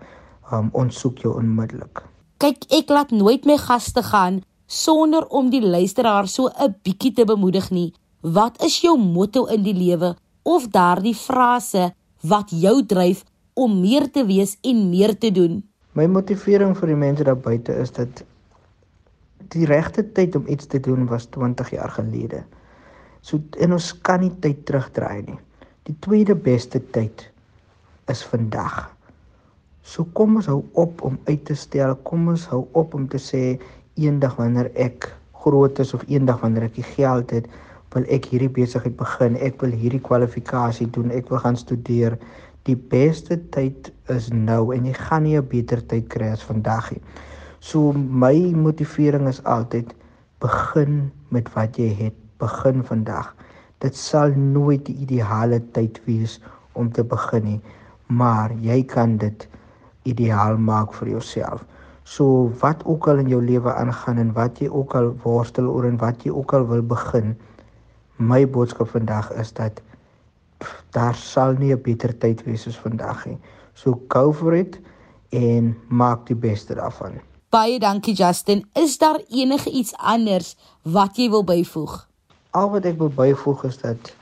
Ehm 0.50 0.58
um, 0.58 0.70
ons 0.72 1.00
soek 1.00 1.18
jou 1.18 1.34
onmiddellik. 1.36 2.02
Kyk, 2.38 2.58
ek 2.70 2.88
laat 2.88 3.10
nooit 3.10 3.44
my 3.44 3.56
gaste 3.56 4.02
gaan 4.02 4.42
sonder 4.66 5.26
om 5.26 5.50
die 5.50 5.62
luisteraar 5.62 6.26
so 6.28 6.48
'n 6.48 6.74
bietjie 6.82 7.12
te 7.12 7.24
bemoedig 7.24 7.70
nie. 7.70 7.92
Wat 8.20 8.62
is 8.66 8.80
jou 8.82 8.96
motto 8.98 9.44
in 9.46 9.62
die 9.62 9.76
lewe 9.76 10.16
of 10.42 10.64
daardie 10.74 11.14
frase 11.14 11.92
wat 12.26 12.50
jou 12.50 12.82
dryf 12.82 13.22
om 13.54 13.76
meer 13.78 14.08
te 14.10 14.24
wees 14.26 14.56
en 14.66 14.88
meer 14.90 15.14
te 15.14 15.30
doen? 15.30 15.60
My 15.94 16.08
motivering 16.10 16.74
vir 16.74 16.90
die 16.90 16.98
mense 16.98 17.22
daar 17.22 17.38
buite 17.38 17.76
is 17.78 17.94
dat 17.94 18.24
die 19.54 19.68
regte 19.70 20.02
tyd 20.02 20.34
om 20.34 20.50
iets 20.50 20.66
te 20.66 20.80
doen 20.82 21.06
was 21.06 21.28
20 21.30 21.70
jaar 21.76 21.94
gelede. 21.94 22.42
So 23.22 23.38
en 23.62 23.76
ons 23.78 23.92
kan 24.02 24.18
nie 24.20 24.34
tyd 24.42 24.66
terugdraai 24.66 25.22
nie. 25.22 25.38
Die 25.86 25.94
tweede 26.02 26.34
beste 26.34 26.82
tyd 26.90 27.22
is 28.10 28.24
vandag. 28.26 28.88
So 29.86 30.10
kom 30.10 30.40
ons 30.42 30.50
hou 30.50 30.64
op 30.74 31.06
om 31.06 31.20
uit 31.30 31.46
te 31.46 31.54
stel. 31.54 31.94
Kom 32.02 32.26
ons 32.34 32.50
hou 32.50 32.64
op 32.74 32.98
om 32.98 33.06
te 33.06 33.22
sê 33.22 33.60
eendag 33.94 34.34
wanneer 34.42 34.72
ek 34.74 35.06
groot 35.38 35.78
is 35.78 35.94
of 35.94 36.02
eendag 36.10 36.42
wanneer 36.42 36.66
ek 36.66 36.76
die 36.82 36.90
geld 36.96 37.30
het, 37.30 37.46
wil 37.94 38.04
ek 38.12 38.28
hierdie 38.32 38.50
besigheid 38.52 38.96
begin, 38.98 39.36
ek 39.36 39.62
wil 39.62 39.72
hierdie 39.72 40.02
kwalifikasie 40.04 40.88
doen, 40.92 41.10
ek 41.14 41.30
wil 41.32 41.40
gaan 41.44 41.56
studeer. 41.56 42.18
Die 42.68 42.76
beste 42.76 43.38
tyd 43.54 43.90
is 44.12 44.28
nou 44.34 44.74
en 44.76 44.84
jy 44.86 44.92
gaan 44.92 45.24
nie 45.24 45.36
'n 45.38 45.48
beter 45.48 45.80
tyd 45.80 46.08
kry 46.08 46.32
as 46.32 46.42
vandag 46.42 46.92
nie. 46.92 47.02
So 47.60 47.92
my 47.92 48.34
motivering 48.54 49.28
is 49.28 49.42
altyd 49.44 49.94
begin 50.40 51.10
met 51.30 51.48
wat 51.54 51.78
jy 51.78 51.88
het, 51.94 52.14
begin 52.38 52.84
vandag. 52.84 53.34
Dit 53.80 53.96
sal 53.96 54.34
nooit 54.36 54.84
die 54.86 54.94
ideale 55.06 55.60
tyd 55.72 56.00
wees 56.06 56.40
om 56.74 56.92
te 56.92 57.04
begin 57.04 57.44
nie, 57.44 57.60
maar 58.06 58.52
jy 58.62 58.82
kan 58.84 59.16
dit 59.18 59.48
ideaal 60.04 60.58
maak 60.58 60.94
vir 60.94 61.08
jouself. 61.08 61.64
So 62.04 62.52
wat 62.60 62.84
ook 62.84 63.08
al 63.08 63.18
in 63.18 63.28
jou 63.28 63.42
lewe 63.44 63.74
aangaan 63.74 64.18
en 64.18 64.32
wat 64.32 64.62
jy 64.62 64.68
ook 64.68 64.94
al 64.94 65.10
worstel 65.24 65.68
oor 65.68 65.84
en 65.84 65.98
wat 66.00 66.24
jy 66.24 66.32
ook 66.32 66.54
al 66.54 66.66
wil 66.66 66.82
begin, 66.82 67.34
my 68.18 68.42
boodskap 68.50 68.90
vandag 68.90 69.30
is 69.38 69.52
dat 69.52 69.80
daar 70.90 71.14
sal 71.14 71.54
nie 71.58 71.72
'n 71.72 71.82
beter 71.82 72.18
tyd 72.18 72.44
wees 72.44 72.66
as 72.66 72.78
vandag 72.78 73.26
nie. 73.26 73.38
So 73.74 74.00
go 74.08 74.32
for 74.32 74.54
it 74.54 74.80
en 75.30 75.76
maak 75.88 76.26
die 76.26 76.36
beste 76.36 76.74
daarvan. 76.74 77.20
Baie 77.50 77.78
dankie 77.78 78.14
Justin. 78.14 78.66
Is 78.74 78.98
daar 78.98 79.20
enige 79.28 79.70
iets 79.70 79.94
anders 79.96 80.56
wat 80.82 81.16
jy 81.16 81.30
wil 81.30 81.44
byvoeg? 81.44 82.08
Al 82.50 82.70
wat 82.70 82.84
ek 82.84 82.98
wil 82.98 83.08
byvoeg 83.08 83.64
is 83.64 83.78
dat 83.78 84.14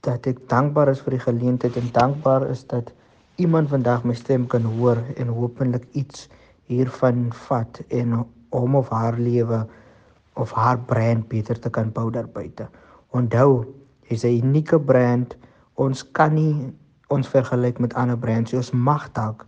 dat 0.00 0.26
ek 0.26 0.48
dankbaar 0.48 0.88
is 0.88 1.00
vir 1.00 1.10
die 1.10 1.24
geleentheid 1.24 1.76
en 1.76 1.88
dankbaar 1.92 2.48
is 2.50 2.66
dat 2.66 2.92
iemand 3.36 3.68
vandag 3.68 4.04
my 4.04 4.14
stem 4.14 4.46
kan 4.46 4.62
hoor 4.62 4.96
en 5.16 5.28
hopelik 5.28 5.86
iets 5.92 6.28
hiervan 6.66 7.32
vat 7.48 7.80
en 7.88 8.26
hom 8.50 8.76
of 8.76 8.88
haar 8.88 9.18
lewe 9.18 9.66
of 10.34 10.52
haar 10.52 10.78
brand 10.78 11.28
beter 11.28 11.58
te 11.58 11.70
kan 11.70 11.92
bou 11.92 12.10
daar 12.10 12.28
buite. 12.28 12.68
Onthou, 13.10 13.64
jy's 14.08 14.24
'n 14.24 14.38
unieke 14.42 14.78
brand. 14.78 15.36
Ons 15.74 16.02
kan 16.12 16.34
nie 16.34 16.72
ons 17.08 17.28
vergelyk 17.28 17.78
met 17.78 17.94
ander 17.94 18.18
brands. 18.18 18.54
Ons 18.54 18.70
mag 18.70 19.12
dalk 19.12 19.46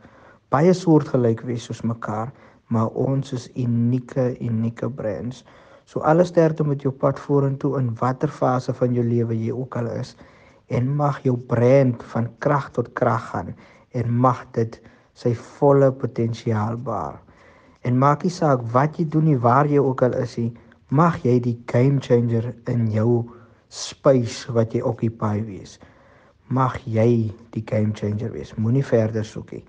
baie 0.51 0.73
soortgelyk 0.75 1.41
wees 1.47 1.65
soos 1.65 1.83
mekaar, 1.83 2.33
maar 2.67 2.89
ons 2.89 3.33
is 3.33 3.49
unieke, 3.57 4.37
unieke 4.41 4.91
brands. 4.91 5.45
So 5.85 6.01
alles 6.01 6.29
sterkte 6.29 6.65
met 6.65 6.83
jou 6.83 6.93
pad 6.93 7.19
vorentoe 7.19 7.79
in 7.79 7.95
watter 8.01 8.29
fase 8.29 8.75
van 8.75 8.95
jou 8.95 9.05
lewe 9.05 9.37
jy 9.37 9.53
ook 9.53 9.77
al 9.77 9.87
is 9.87 10.17
en 10.67 10.97
mag 10.97 11.21
jou 11.23 11.37
brand 11.37 12.03
van 12.13 12.29
krag 12.39 12.71
tot 12.71 12.93
krag 12.99 13.31
gaan 13.31 13.55
en 13.93 14.15
mag 14.25 14.45
dit 14.57 14.81
sy 15.15 15.35
volle 15.35 15.93
potensiaal 15.93 16.77
baar. 16.77 17.21
En 17.83 17.99
maak 17.99 18.23
nie 18.23 18.33
saak 18.33 18.63
wat 18.73 18.99
jy 18.99 19.09
doen 19.11 19.25
nie, 19.25 19.39
waar 19.39 19.67
jy 19.67 19.83
ook 19.83 20.03
al 20.03 20.15
is 20.23 20.37
nie, 20.39 20.53
mag 20.89 21.19
jy 21.27 21.39
die 21.43 21.59
game 21.67 22.01
changer 22.01 22.53
in 22.71 22.87
jou 22.95 23.25
space 23.73 24.53
wat 24.53 24.75
jy 24.77 24.83
occupy 24.85 25.41
wees. 25.47 25.79
Mag 26.53 26.77
jy 26.85 27.33
die 27.55 27.65
game 27.65 27.97
changer 27.97 28.33
wees. 28.35 28.53
Moenie 28.61 28.85
verder 28.85 29.25
soek 29.25 29.55
nie. 29.57 29.65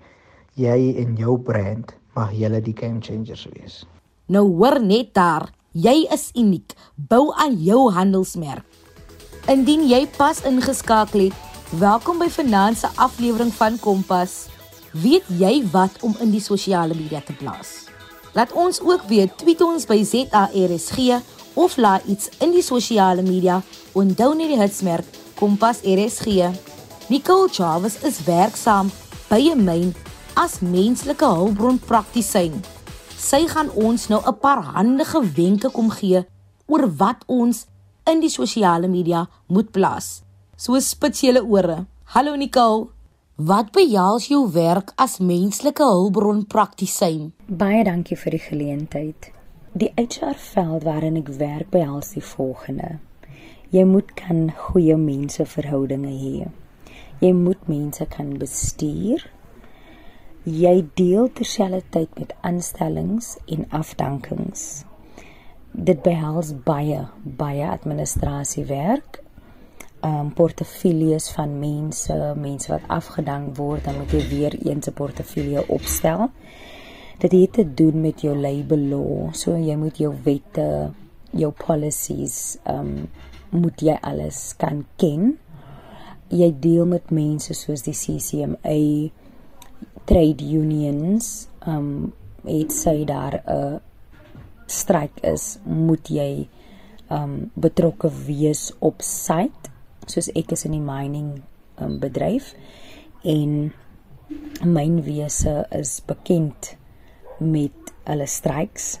Jy 0.60 0.94
en 1.00 1.16
jou 1.18 1.38
brand 1.40 1.94
mag 2.14 2.34
julle 2.36 2.60
die 2.62 2.76
game 2.76 3.00
changers 3.02 3.46
wees. 3.56 3.82
Nou 4.30 4.44
hoor 4.60 4.78
net 4.80 5.14
daar, 5.16 5.48
jy 5.72 6.04
is 6.12 6.28
uniek. 6.36 6.76
Bou 6.96 7.32
aan 7.32 7.56
jou 7.60 7.88
handelsmerk. 7.92 8.64
Indien 9.50 9.82
jy 9.88 10.04
pas 10.16 10.38
ingeskakel 10.48 11.26
het, 11.26 11.40
welkom 11.80 12.20
by 12.22 12.30
Finanse 12.32 12.88
aflewering 12.96 13.52
van 13.56 13.76
Kompas. 13.82 14.46
Weet 14.94 15.26
jy 15.40 15.58
wat 15.72 15.98
om 16.06 16.14
in 16.24 16.30
die 16.32 16.40
sosiale 16.40 16.94
media 16.96 17.20
te 17.20 17.34
plaas? 17.36 17.90
Laat 18.34 18.54
ons 18.56 18.80
ook 18.82 19.04
weet, 19.10 19.34
tweet 19.38 19.60
ons 19.62 19.84
by 19.86 20.00
ZARSG 20.06 21.18
of 21.54 21.76
laat 21.76 22.04
iets 22.04 22.28
in 22.40 22.52
die 22.54 22.62
sosiale 22.62 23.22
media 23.22 23.62
onthou 23.92 24.34
net 24.34 24.50
die 24.52 24.60
hitsmerk 24.60 25.06
Kompas 25.34 25.82
RSG. 25.82 26.50
Nicole 27.10 27.48
Chavez 27.50 27.98
is 28.02 28.22
werksaam 28.26 28.90
by 29.28 29.40
'n 29.50 29.64
myn 29.64 29.94
as 30.34 30.60
menslike 30.60 31.24
hulpbron 31.24 31.78
praktisyn. 31.78 32.62
Sy 33.16 33.46
gaan 33.46 33.70
ons 33.70 34.08
nou 34.08 34.20
'n 34.20 34.38
paar 34.40 34.62
handige 34.74 35.20
wenke 35.36 35.70
kom 35.70 35.90
gee 35.90 36.24
oor 36.66 36.88
wat 36.96 37.24
ons 37.26 37.66
in 38.06 38.20
die 38.20 38.30
sosiale 38.30 38.88
media 38.88 39.28
moet 39.46 39.70
plaas. 39.70 40.22
So 40.56 40.78
spits 40.80 41.20
julle 41.20 41.42
ore. 41.42 41.86
Hallo 42.04 42.36
Nicole. 42.36 42.88
Wat 43.36 43.72
behels 43.72 44.28
jou 44.30 44.46
werk 44.52 44.92
as 44.96 45.18
menslike 45.18 45.82
hulpbron 45.82 46.46
praktisyn? 46.46 47.32
Baie 47.48 47.82
dankie 47.84 48.16
vir 48.16 48.30
die 48.30 48.44
geleentheid. 48.44 49.33
Die 49.74 49.90
HR-veld 49.98 50.84
waarin 50.86 51.16
ek 51.18 51.32
werk 51.34 51.72
behels 51.74 52.12
die 52.14 52.22
volgende: 52.22 53.00
Jy 53.74 53.82
moet 53.90 54.12
kan 54.14 54.52
goeie 54.54 54.94
menseverhoudinge 54.94 56.12
hê. 56.14 56.50
Jy 57.18 57.32
moet 57.34 57.66
mense 57.66 58.06
kan 58.12 58.28
bestuur. 58.38 59.24
Jy 60.46 60.76
deel 60.94 61.26
terselfdertyd 61.40 62.14
met 62.20 62.36
aanstellings 62.46 63.32
en 63.50 63.66
afdankings. 63.74 64.84
Dit 65.74 66.06
behels 66.06 66.52
baie 66.70 67.08
baie 67.42 67.66
administrasiewerk. 67.66 69.18
Um 70.06 70.30
portefeuilles 70.38 71.32
van 71.34 71.58
mense, 71.58 72.20
mense 72.38 72.70
wat 72.70 72.86
afgedank 73.00 73.56
word, 73.58 73.88
dan 73.88 73.98
moet 73.98 74.14
jy 74.14 74.22
weer 74.36 74.54
eens 74.54 74.86
'n 74.86 74.94
portefeulje 75.02 75.66
opstel. 75.66 76.28
Dit 77.22 77.32
het 77.32 77.52
te 77.52 77.64
doen 77.74 78.00
met 78.00 78.20
jou 78.20 78.34
labor 78.36 78.78
law. 78.78 79.34
So 79.34 79.56
jy 79.56 79.76
moet 79.78 79.98
jou 80.02 80.12
wette, 80.24 80.66
jou 81.30 81.52
policies, 81.66 82.58
ehm 82.64 82.90
um, 82.96 83.08
moet 83.54 83.82
jy 83.86 83.94
alles 84.02 84.56
kan 84.58 84.80
ken. 84.98 85.36
Jy 86.34 86.48
deel 86.58 86.88
met 86.90 87.12
mense 87.14 87.54
soos 87.54 87.84
die 87.86 87.94
CCMA, 87.94 88.78
trade 90.10 90.44
unions, 90.44 91.48
ehm 91.62 91.78
um, 91.78 92.12
het 92.44 92.72
sy 92.72 93.04
daar 93.08 93.40
'n 93.46 93.80
stryk 94.66 95.22
is, 95.22 95.58
moet 95.64 96.08
jy 96.08 96.48
ehm 97.08 97.22
um, 97.22 97.50
betrokke 97.54 98.10
wees 98.26 98.72
op 98.78 99.02
site 99.02 99.70
soos 100.06 100.30
ek 100.36 100.52
is 100.56 100.64
in 100.68 100.76
die 100.76 100.84
mining 100.84 101.42
um, 101.80 101.98
bedryf 102.02 102.52
en 103.24 103.72
mynwese 104.64 105.64
is 105.74 105.98
bekend 106.08 106.74
met 107.38 107.94
hulle 108.04 108.26
stryks. 108.26 108.98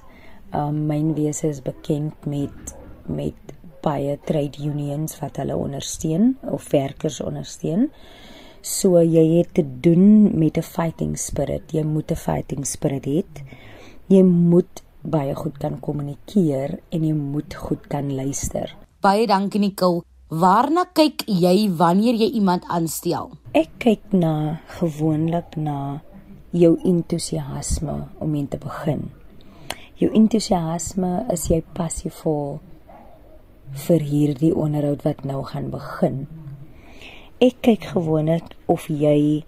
Um 0.54 0.86
mynwese 0.86 1.48
is 1.48 1.62
bekend 1.62 2.26
met 2.26 2.76
met 3.06 3.54
baie 3.84 4.16
trade 4.24 4.62
unions 4.64 5.18
wat 5.20 5.36
hulle 5.36 5.56
ondersteun 5.56 6.36
of 6.48 6.70
werkers 6.72 7.20
ondersteun. 7.20 7.90
So 8.64 9.02
jy 9.02 9.24
het 9.38 9.54
te 9.54 9.64
doen 9.80 10.38
met 10.38 10.56
'n 10.56 10.62
fighting 10.62 11.18
spirit. 11.18 11.72
Jy 11.72 11.82
moet 11.84 12.10
'n 12.10 12.16
fighting 12.16 12.66
spirit 12.66 13.04
hê. 13.04 13.22
Jy 14.08 14.22
moet 14.22 14.82
baie 15.02 15.34
goed 15.34 15.58
kan 15.58 15.80
kommunikeer 15.80 16.78
en 16.90 17.04
jy 17.04 17.12
moet 17.12 17.54
goed 17.54 17.86
kan 17.86 18.14
luister. 18.14 18.76
Baie 19.00 19.26
dankie 19.26 19.60
Nicole. 19.60 20.02
Waarna 20.28 20.86
kyk 20.92 21.26
jy 21.28 21.68
wanneer 21.76 22.14
jy 22.14 22.30
iemand 22.40 22.64
aanstel? 22.72 23.30
Ek 23.52 23.68
kyk 23.78 24.12
na 24.16 24.60
gewoonlik 24.80 25.56
na 25.56 26.00
jou 26.54 26.74
entoesiasme 26.86 27.96
om 28.22 28.34
in 28.38 28.46
te 28.48 28.58
begin. 28.62 29.08
Jou 29.98 30.10
entoesiasme 30.14 31.24
is 31.34 31.48
jy 31.50 31.60
passievol 31.74 32.60
vir 33.86 34.04
hierdie 34.06 34.52
onderhoud 34.54 35.02
wat 35.06 35.24
nou 35.26 35.42
gaan 35.50 35.70
begin. 35.72 36.24
Ek 37.42 37.58
kyk 37.66 37.90
gewoonlik 37.94 38.54
of 38.70 38.86
jy 38.88 39.42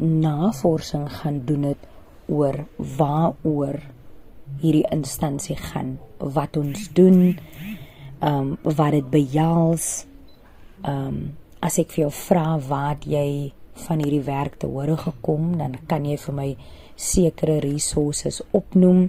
navorsing 0.00 1.08
gaan 1.20 1.40
doen 1.48 1.70
het 1.70 1.88
oor 2.30 2.64
waaroor 2.76 3.80
hierdie 4.60 4.86
instansie 4.92 5.56
gaan, 5.56 5.96
wat 6.18 6.56
ons 6.60 6.88
doen, 6.96 7.38
ehm 8.20 8.52
um, 8.52 8.56
wat 8.64 8.92
dit 8.92 9.06
behels 9.10 10.04
ehm 10.84 11.06
um, 11.08 11.20
as 11.60 11.76
ek 11.80 11.92
vir 11.92 12.06
jou 12.06 12.12
vra 12.16 12.56
wat 12.68 13.04
jy 13.08 13.52
van 13.86 14.02
hierdie 14.02 14.24
werk 14.26 14.58
te 14.60 14.68
hore 14.70 14.96
gekom, 14.96 15.56
dan 15.58 15.76
kan 15.86 16.04
jy 16.04 16.16
vir 16.20 16.36
my 16.36 16.48
sekere 16.96 17.60
resources 17.64 18.42
opnoem. 18.56 19.08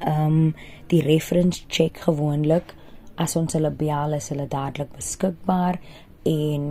Ehm 0.00 0.26
um, 0.26 0.54
die 0.90 1.02
reference 1.06 1.64
check 1.68 2.00
gewoonlik 2.02 2.74
as 3.14 3.36
ons 3.38 3.54
hulle 3.54 3.70
bel 3.70 4.16
is 4.16 4.28
hulle 4.32 4.48
dadelik 4.50 4.90
beskikbaar 4.96 5.78
en 6.26 6.64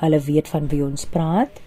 hulle 0.00 0.20
weet 0.28 0.48
van 0.48 0.68
wie 0.72 0.82
ons 0.84 1.06
praat. 1.12 1.60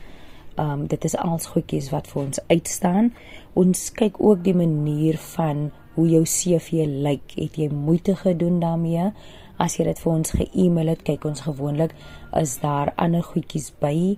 Ehm 0.56 0.72
um, 0.72 0.88
dit 0.88 1.04
is 1.04 1.18
als 1.18 1.51
goedjies 1.54 1.92
wat 1.94 2.08
vir 2.08 2.22
ons 2.24 2.42
uitstaan. 2.48 3.13
Ons 3.54 3.89
kyk 3.92 4.20
ook 4.20 4.44
die 4.44 4.56
manier 4.56 5.18
van 5.36 5.70
hoe 5.96 6.08
jou 6.10 6.24
CV 6.24 6.86
lyk. 6.88 7.36
Het 7.36 7.58
jy 7.58 7.70
moeite 7.74 8.16
gedoen 8.16 8.60
daarmee? 8.60 9.12
As 9.60 9.75
jy 9.78 9.89
dit 9.89 10.00
vir 10.00 10.12
ons 10.12 10.32
ge-email 10.32 10.94
het, 10.94 11.04
kyk 11.04 11.25
ons 11.28 11.44
gewoonlik 11.44 11.96
is 12.39 12.58
daar 12.62 12.94
ander 12.96 13.24
goedjies 13.25 13.74
by. 13.82 14.18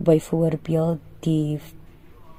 Byvoorbeeld 0.00 0.98
die 1.26 1.60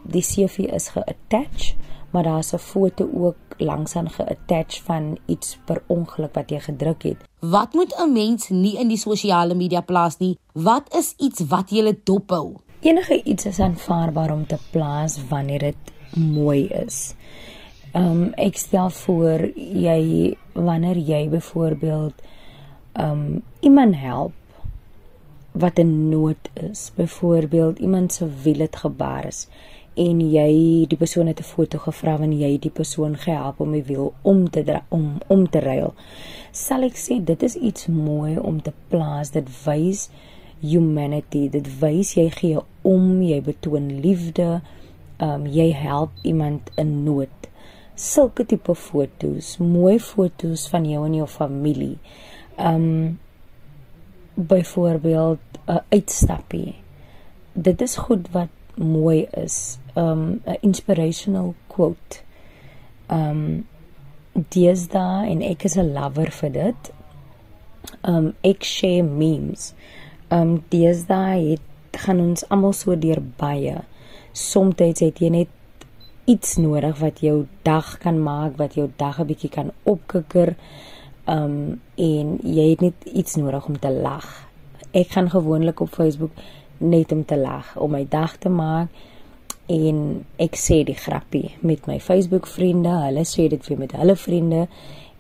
die 0.02 0.24
CV 0.26 0.66
is 0.74 0.90
ge-attach, 0.90 1.74
maar 2.12 2.24
daar's 2.24 2.54
'n 2.54 2.58
foto 2.58 3.10
ook 3.14 3.38
langsaan 3.58 4.10
ge-attach 4.10 4.82
van 4.84 5.18
iets 5.26 5.60
per 5.66 5.84
ongeluk 5.88 6.34
wat 6.34 6.50
jy 6.50 6.60
gedruk 6.60 7.04
het. 7.04 7.18
Wat 7.40 7.74
moet 7.74 7.94
'n 7.98 8.14
mens 8.14 8.50
nie 8.50 8.80
in 8.80 8.88
die 8.88 8.98
sosiale 8.98 9.54
media 9.54 9.82
plaas 9.82 10.18
nie? 10.18 10.38
Wat 10.54 10.96
is 10.96 11.14
iets 11.18 11.40
wat 11.48 11.70
jy 11.70 12.00
dophou? 12.04 12.56
Enige 12.80 13.24
iets 13.24 13.46
is 13.46 13.60
aanvaarbaar 13.60 14.34
om 14.34 14.48
te 14.48 14.58
plaas 14.72 15.28
wanneer 15.28 15.60
dit 15.60 15.78
mooi 16.16 16.66
is. 16.68 17.16
Ehm 17.92 18.06
um, 18.06 18.34
ek 18.34 18.58
stel 18.58 18.90
voor 18.90 19.52
jy 19.56 20.38
wanneer 20.54 20.98
jy 20.98 21.30
byvoorbeeld 21.30 22.14
um 23.00 23.44
iemand 23.60 23.96
help 23.96 24.34
wat 25.52 25.80
in 25.80 26.10
nood 26.10 26.50
is. 26.54 26.92
Byvoorbeeld 26.96 27.80
iemand 27.80 28.14
se 28.14 28.28
wiel 28.44 28.60
het 28.60 28.76
gebar 28.76 29.26
is 29.26 29.48
en 30.00 30.22
jy 30.24 30.86
die 30.88 30.98
persoon 30.98 31.28
het 31.28 31.40
'n 31.40 31.44
foto 31.44 31.78
gevra 31.78 32.18
en 32.20 32.32
jy 32.32 32.58
die 32.60 32.72
persoon 32.72 33.18
gehelp 33.18 33.60
om 33.60 33.72
die 33.72 33.84
wiel 33.84 34.14
om 34.22 34.50
te 34.50 34.82
om 34.90 35.18
om 35.28 35.50
te 35.50 35.60
ruil. 35.60 35.94
Sal 36.52 36.84
ek 36.84 36.96
sê 36.96 37.24
dit 37.24 37.44
is 37.44 37.56
iets 37.56 37.88
mooi 37.88 38.38
om 38.38 38.62
te 38.62 38.72
plaas. 38.88 39.32
Dit 39.32 39.50
wys 39.66 40.10
humanity. 40.62 41.50
Dit 41.50 41.80
wys 41.80 42.14
jy 42.14 42.30
gee 42.30 42.60
om, 42.82 43.22
jy 43.22 43.42
betoon 43.42 44.02
liefde. 44.02 44.62
Um 45.20 45.46
jy 45.46 45.72
help 45.74 46.10
iemand 46.24 46.72
in 46.76 47.04
nood. 47.04 47.30
Sulke 47.96 48.46
tipe 48.46 48.76
foto's, 48.76 49.58
mooi 49.58 50.00
foto's 50.00 50.68
van 50.70 50.86
jou 50.86 51.06
en 51.06 51.14
jou 51.14 51.28
familie 51.28 51.98
um 52.58 53.20
byvoorbeeld 54.34 55.40
'n 55.68 55.80
uitstappie. 55.90 56.76
Dit 57.54 57.82
is 57.82 57.96
goed 57.98 58.32
wat 58.32 58.50
mooi 58.76 59.28
is. 59.32 59.78
Um 59.94 60.42
'n 60.46 60.58
inspirational 60.62 61.54
quote. 61.68 62.22
Um 63.08 63.68
deesdae 64.34 65.30
en 65.30 65.42
ek 65.42 65.64
is 65.64 65.76
'n 65.78 65.94
lover 65.94 66.32
vir 66.32 66.52
dit. 66.52 66.92
Um 68.02 68.34
ek 68.42 68.64
share 68.64 69.04
memes. 69.04 69.74
Um 70.30 70.64
deesdae 70.70 71.50
het 71.50 71.62
gaan 71.92 72.20
ons 72.20 72.50
almal 72.50 72.74
so 72.74 72.96
deur 72.96 73.22
baie. 73.38 73.82
Somstyds 74.32 75.00
het 75.00 75.20
jy 75.20 75.30
net 75.30 75.48
iets 76.26 76.58
nodig 76.58 77.00
wat 77.00 77.20
jou 77.20 77.48
dag 77.62 77.98
kan 77.98 78.24
maak, 78.24 78.58
wat 78.58 78.74
jou 78.74 78.90
dag 78.96 79.20
'n 79.20 79.26
bietjie 79.26 79.50
kan 79.50 79.72
opkikker 79.84 80.56
um 81.32 81.56
en 81.96 82.34
jy 82.44 82.66
het 82.74 82.82
net 82.84 83.06
iets 83.14 83.38
nodig 83.40 83.68
om 83.70 83.80
te 83.80 83.92
lag. 83.92 84.28
Ek 84.92 85.14
gaan 85.16 85.30
gewoonlik 85.32 85.80
op 85.80 85.94
Facebook 85.96 86.36
net 86.78 87.12
om 87.12 87.26
te 87.26 87.38
lag, 87.38 87.76
om 87.78 87.92
my 87.92 88.06
dag 88.10 88.36
te 88.38 88.50
maak 88.50 88.90
en 89.72 90.26
ek 90.42 90.58
sê 90.60 90.82
die 90.84 90.98
grappie 90.98 91.54
met 91.62 91.88
my 91.88 92.00
Facebook 92.04 92.48
vriende, 92.50 92.92
hulle 93.06 93.24
sê 93.28 93.48
dit 93.52 93.64
vir 93.64 93.80
met 93.80 93.96
hulle 93.96 94.18
vriende 94.20 94.66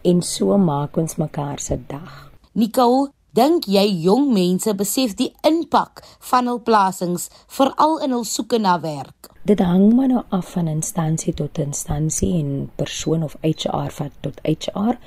en 0.03 0.21
so 0.25 0.57
maak 0.57 0.97
ons 0.97 1.15
mekaar 1.21 1.61
se 1.61 1.77
dag. 1.87 2.31
Nicole, 2.57 3.11
dink 3.37 3.67
jy 3.69 3.85
jong 4.03 4.31
mense 4.33 4.73
besef 4.75 5.13
die 5.15 5.29
impak 5.47 6.01
van 6.31 6.49
hul 6.51 6.59
plasings 6.65 7.29
veral 7.47 8.01
in 8.03 8.15
hul 8.17 8.25
soeke 8.27 8.59
na 8.59 8.79
werk? 8.83 9.29
Dit 9.47 9.61
hang 9.63 9.93
maar 9.95 10.09
nou 10.11 10.23
af 10.29 10.51
van 10.53 10.67
instansie 10.67 11.33
tot 11.33 11.57
instansie 11.61 12.33
en 12.41 12.69
persoon 12.77 13.23
of 13.23 13.37
HR 13.41 13.93
wat 13.97 14.17
tot 14.25 14.41
HR 14.43 14.99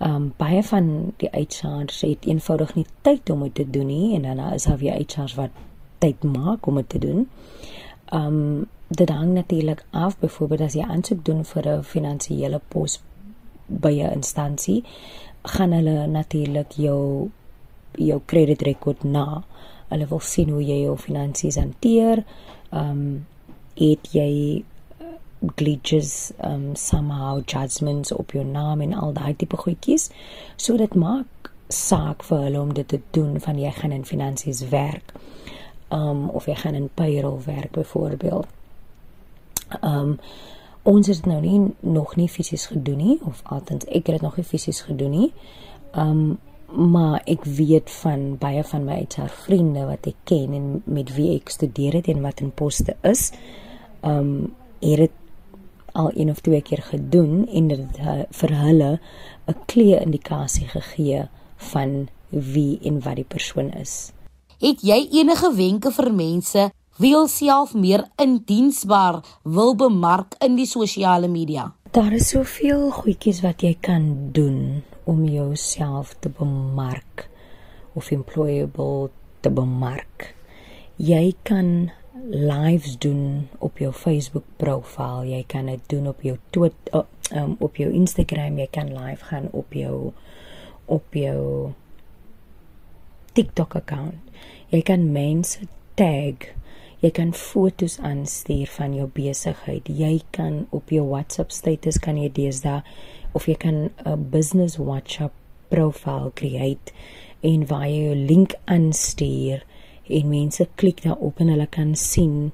um 0.00 0.32
baie 0.38 0.62
van 0.62 1.12
die 1.16 1.28
HR's 1.32 2.00
het 2.00 2.26
eenvoudig 2.26 2.74
nie 2.74 2.86
tyd 3.02 3.30
om 3.30 3.42
dit 3.42 3.54
te 3.54 3.70
doen 3.70 3.86
nie 3.86 4.14
en 4.14 4.22
dan 4.22 4.52
is 4.52 4.68
daar 4.70 4.78
weer 4.78 4.94
HR's 4.94 5.34
wat 5.34 5.50
tyd 5.98 6.22
maak 6.22 6.66
om 6.66 6.74
dit 6.74 6.88
te 6.88 6.98
doen. 6.98 7.28
Um 8.12 8.66
dit 8.88 9.10
hang 9.10 9.34
natuurlik 9.34 9.84
af 9.90 10.18
byvoorbeeld 10.18 10.60
as 10.60 10.74
jy 10.74 10.84
aansoek 10.86 11.24
doen 11.24 11.44
vir 11.44 11.66
'n 11.68 11.82
finansiële 11.82 12.60
pos 12.68 13.00
by 13.66 13.92
'n 13.92 14.12
instansie, 14.12 14.84
gaan 15.42 15.72
hulle 15.72 16.06
natuurlik 16.06 16.72
jou 16.72 17.30
jou 17.92 18.20
kredietrekord 18.24 19.04
na. 19.04 19.42
Hulle 19.88 20.06
wil 20.06 20.20
sien 20.20 20.48
hoe 20.48 20.64
jy 20.64 20.82
jou 20.82 20.96
finansies 20.96 21.56
hanteer. 21.56 22.24
Um 22.72 23.26
het 23.74 24.12
jy 24.12 24.64
glitches 25.56 26.32
um 26.44 26.76
somehow 26.76 27.42
judgments 27.46 28.12
op 28.12 28.30
jou 28.30 28.44
naam 28.44 28.80
en 28.80 28.94
al 28.94 29.12
daai 29.12 29.36
tipe 29.36 29.56
goedjies. 29.56 30.10
So 30.56 30.76
dit 30.76 30.94
maak 30.94 31.52
saak 31.68 32.24
vir 32.24 32.44
hulle 32.46 32.60
om 32.60 32.72
dit 32.74 32.88
te 32.88 33.00
doen 33.10 33.40
van 33.40 33.58
jy 33.60 33.70
gaan 33.76 33.92
in 33.92 34.04
finansies 34.08 34.64
werk. 34.72 35.12
Um 35.94 36.28
of 36.30 36.46
jy 36.46 36.54
gaan 36.54 36.74
in 36.74 36.90
payroll 36.94 37.40
werk 37.44 37.70
byvoorbeeld. 37.76 38.46
Um 39.82 40.18
ons 40.88 41.06
het 41.06 41.26
nou 41.26 41.40
nie 41.40 41.74
nog 41.80 42.16
nie 42.16 42.28
fisies 42.28 42.66
gedoen 42.66 42.96
nie 42.96 43.18
of 43.28 43.42
altens 43.44 43.84
ek 43.84 44.06
het 44.08 44.16
dit 44.16 44.22
nog 44.24 44.36
nie 44.36 44.46
fisies 44.46 44.80
gedoen 44.80 45.10
nie. 45.10 45.32
Um 45.92 46.38
maar 46.68 47.22
ek 47.24 47.44
weet 47.44 47.90
van 48.02 48.34
baie 48.36 48.60
van 48.64 48.84
my 48.84 48.98
HR 49.08 49.30
vriende 49.32 49.86
wat 49.88 50.04
ek 50.06 50.18
ken 50.28 50.52
en 50.52 50.66
met 50.84 51.14
wie 51.16 51.30
ek 51.38 51.48
studeer 51.48 51.96
het 51.96 52.10
en 52.12 52.20
wat 52.20 52.42
in 52.44 52.52
poste 52.52 52.96
is. 53.08 53.30
Um 54.04 54.52
het 54.80 55.00
dit 55.04 55.16
al 55.98 56.10
een 56.14 56.30
of 56.30 56.40
twee 56.40 56.62
keer 56.62 56.82
gedoen 56.90 57.48
en 57.48 57.68
dit 57.68 57.98
vir 58.40 58.54
hulle 58.62 58.90
'n 59.48 59.56
klee 59.66 59.98
indikasie 60.00 60.68
gegee 60.68 61.26
van 61.72 62.08
wie 62.30 62.78
en 62.82 63.00
wat 63.02 63.16
die 63.16 63.24
persoon 63.24 63.70
is. 63.72 64.12
Het 64.58 64.80
jy 64.82 65.08
enige 65.20 65.54
wenke 65.54 65.90
vir 65.90 66.12
mense 66.14 66.70
wie 66.98 67.14
self 67.28 67.74
meer 67.74 68.04
indiensbaar 68.16 69.22
wil 69.44 69.74
bemark 69.74 70.34
in 70.42 70.56
die 70.56 70.66
sosiale 70.66 71.28
media? 71.28 71.72
Daar 71.90 72.12
is 72.12 72.28
soveel 72.28 72.90
goedjies 72.90 73.40
wat 73.40 73.62
jy 73.62 73.76
kan 73.80 74.30
doen 74.32 74.82
om 75.04 75.24
jouself 75.24 76.16
te 76.20 76.28
bemark 76.28 77.28
of 77.94 78.10
employable 78.10 79.10
te 79.40 79.50
bemark. 79.50 80.34
Jy 80.96 81.34
kan 81.42 81.90
lives 82.30 82.98
doen 82.98 83.48
op 83.58 83.78
jou 83.78 83.92
Facebook 83.92 84.44
profiel, 84.56 85.24
jy 85.24 85.42
kan 85.46 85.66
dit 85.66 85.82
doen 85.86 86.08
op 86.08 86.22
jou 86.22 86.36
Twitter, 86.50 87.00
oh, 87.00 87.06
um, 87.36 87.56
op 87.64 87.76
jou 87.76 87.90
Instagram, 87.92 88.58
jy 88.58 88.68
kan 88.72 88.92
live 88.94 89.24
gaan 89.30 89.48
op 89.52 89.72
jou 89.72 90.12
op 90.88 91.14
jou 91.14 91.72
TikTok 93.36 93.76
account. 93.76 94.16
Jy 94.72 94.80
kan 94.82 95.10
mense 95.12 95.68
tag. 96.00 96.48
Jy 96.98 97.10
kan 97.14 97.30
foto's 97.36 97.98
aanstuur 98.02 98.70
van 98.74 98.96
jou 98.96 99.06
besigheid. 99.14 99.86
Jy 99.86 100.18
kan 100.34 100.64
op 100.74 100.90
jou 100.90 101.04
WhatsApp 101.06 101.54
status 101.54 102.00
kan 102.02 102.18
jy 102.18 102.32
deesdae 102.34 102.80
of 103.36 103.46
jy 103.46 103.54
kan 103.54 103.90
'n 104.04 104.30
business 104.30 104.78
WhatsApp 104.78 105.34
profiel 105.70 106.32
create 106.34 106.92
en 107.42 107.66
waar 107.66 107.86
jy 107.86 108.02
jou 108.08 108.14
link 108.14 108.54
aanstuur 108.64 109.62
en 110.10 110.30
mense 110.30 110.66
klik 110.80 111.02
daarop 111.04 111.40
en 111.40 111.52
hulle 111.52 111.66
kan 111.70 111.94
sien 111.96 112.50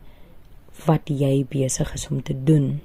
wat 0.86 1.10
jy 1.10 1.44
besig 1.50 1.92
is 1.94 2.08
om 2.10 2.22
te 2.22 2.34
doen. 2.34 2.80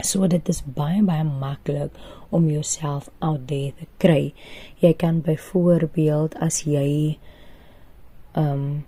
So 0.00 0.26
dit 0.30 0.48
is 0.48 0.62
baie 0.62 1.02
baie 1.02 1.24
maklik 1.26 1.94
om 2.30 2.50
jouself 2.50 3.08
out 3.18 3.48
there 3.48 3.72
te 3.78 3.88
kry. 3.98 4.32
Jy 4.80 4.92
kan 4.94 5.22
byvoorbeeld 5.26 6.38
as 6.44 6.62
jy 6.66 7.18
um 8.38 8.84